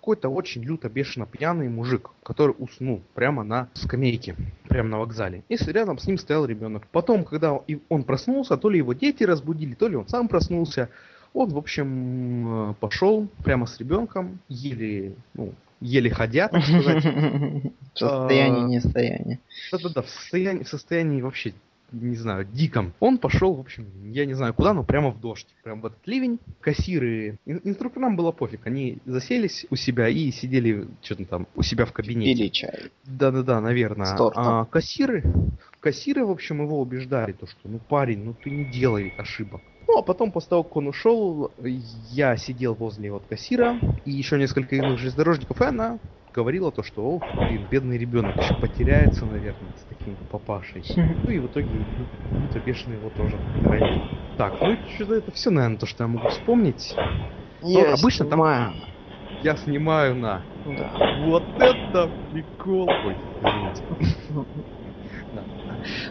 какой-то 0.02 0.30
очень 0.30 0.64
люто 0.64 0.90
бешено 0.90 1.28
пьяный 1.28 1.70
мужик, 1.70 2.10
который 2.24 2.56
уснул 2.58 3.04
прямо 3.14 3.44
на 3.44 3.70
скамейке, 3.76 4.36
прямо 4.68 4.90
на 4.90 4.98
вокзале. 4.98 5.44
И 5.48 5.56
рядом 5.56 6.00
с 6.00 6.08
ним 6.08 6.18
стоял 6.18 6.46
ребенок. 6.46 6.88
Потом, 6.92 7.24
когда 7.24 7.60
он 7.90 8.04
проснулся, 8.04 8.58
то 8.58 8.68
ли 8.68 8.80
его 8.80 8.94
дети 8.94 9.24
разбудили, 9.24 9.76
то 9.76 9.88
ли 9.88 9.96
он 9.96 10.08
сам 10.08 10.28
проснулся, 10.28 10.90
он, 11.34 11.50
в 11.50 11.58
общем, 11.58 12.72
э, 12.72 12.74
пошел 12.80 13.28
прямо 13.44 13.66
с 13.66 13.80
ребенком, 13.80 14.40
еле, 14.50 15.14
ну, 15.34 15.54
еле 15.80 16.10
ходя, 16.10 16.48
так 16.48 16.64
сказать. 16.64 17.04
В 17.94 18.00
состоянии 18.00 18.64
А, 18.64 18.68
нестояния. 18.68 19.40
Да-да-да, 19.72 20.02
в 20.02 20.10
состоянии, 20.10 20.64
в 20.64 20.70
состоянии 20.70 21.22
вообще, 21.22 21.54
не 21.92 22.16
знаю, 22.16 22.46
диком. 22.46 22.94
Он 23.02 23.18
пошел, 23.18 23.54
в 23.54 23.60
общем, 23.60 23.86
я 24.06 24.26
не 24.26 24.34
знаю 24.34 24.54
куда, 24.54 24.74
но 24.74 24.84
прямо 24.84 25.10
в 25.10 25.20
дождь. 25.20 25.48
Прям 25.64 25.82
в 25.82 25.86
этот 25.88 26.00
ливень. 26.06 26.40
Кассиры, 26.62 27.38
ин- 27.46 27.60
инструкторам 27.66 28.16
было 28.16 28.32
пофиг. 28.32 28.66
Они 28.66 29.00
заселись 29.06 29.66
у 29.70 29.76
себя 29.76 30.08
и 30.08 30.32
сидели 30.32 30.88
что-то 31.02 31.26
там 31.26 31.48
у 31.56 31.64
себя 31.64 31.86
в 31.86 31.92
кабинете. 31.92 32.34
Пили 32.34 32.48
чай. 32.48 32.92
Да-да-да, 33.04 33.60
наверное. 33.60 34.16
А 34.36 34.64
кассиры, 34.66 35.24
кассиры, 35.82 36.26
в 36.26 36.32
общем, 36.32 36.62
его 36.62 36.80
убеждали, 36.80 37.34
то, 37.34 37.46
что, 37.46 37.60
ну, 37.66 37.80
парень, 37.80 38.24
ну, 38.24 38.34
ты 38.42 38.52
не 38.52 38.64
делай 38.64 39.14
ошибок. 39.18 39.62
Ну, 39.92 39.98
а 39.98 40.04
потом, 40.04 40.32
после 40.32 40.52
того, 40.52 40.64
как 40.64 40.78
он 40.78 40.88
ушел, 40.88 41.52
я 42.12 42.38
сидел 42.38 42.76
возле 42.76 43.12
вот 43.12 43.24
кассира, 43.28 43.78
и 44.06 44.12
еще 44.12 44.38
несколько 44.38 44.78
иных 44.78 44.98
железнодорожников, 44.98 45.60
и 45.60 45.66
она 45.66 46.00
говорила 46.34 46.72
то, 46.72 46.82
что, 46.82 47.02
о, 47.02 47.20
блин, 47.20 47.68
бедный 47.70 47.98
ребенок 47.98 48.38
еще 48.38 48.54
потеряется, 48.54 49.26
наверное, 49.26 49.74
с 49.76 49.84
таким 49.90 50.16
папашей. 50.32 50.86
Ну 50.96 51.30
и 51.30 51.40
в 51.40 51.48
итоге 51.48 51.68
Люто 52.32 52.60
бешеный 52.66 52.96
его 52.96 53.10
тоже. 53.10 53.38
Так, 54.38 54.62
ну 54.62 54.78
что-то 54.96 55.16
это 55.16 55.32
все, 55.34 55.50
наверное, 55.50 55.78
то, 55.78 55.86
что 55.86 56.06
я 56.06 56.08
могу 56.08 56.30
вспомнить. 56.30 56.96
Я 57.62 57.94
обычно 57.94 58.28
там-. 58.28 58.74
Я 59.44 59.58
снимаю 59.58 60.16
на 60.16 60.42
Да. 60.66 60.92
Вот 61.26 61.44
это 61.60 62.10
прикол! 62.32 62.88
Ой. 62.88 63.18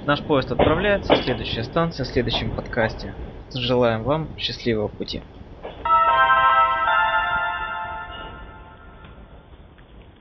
Наш 0.04 0.22
поезд 0.24 0.52
отправляется. 0.52 1.16
Следующая 1.16 1.64
станция 1.64 2.04
в 2.04 2.08
следующем 2.08 2.54
подкасте. 2.54 3.14
Желаем 3.54 4.04
вам 4.04 4.32
счастливого 4.36 4.88
пути. 4.88 5.24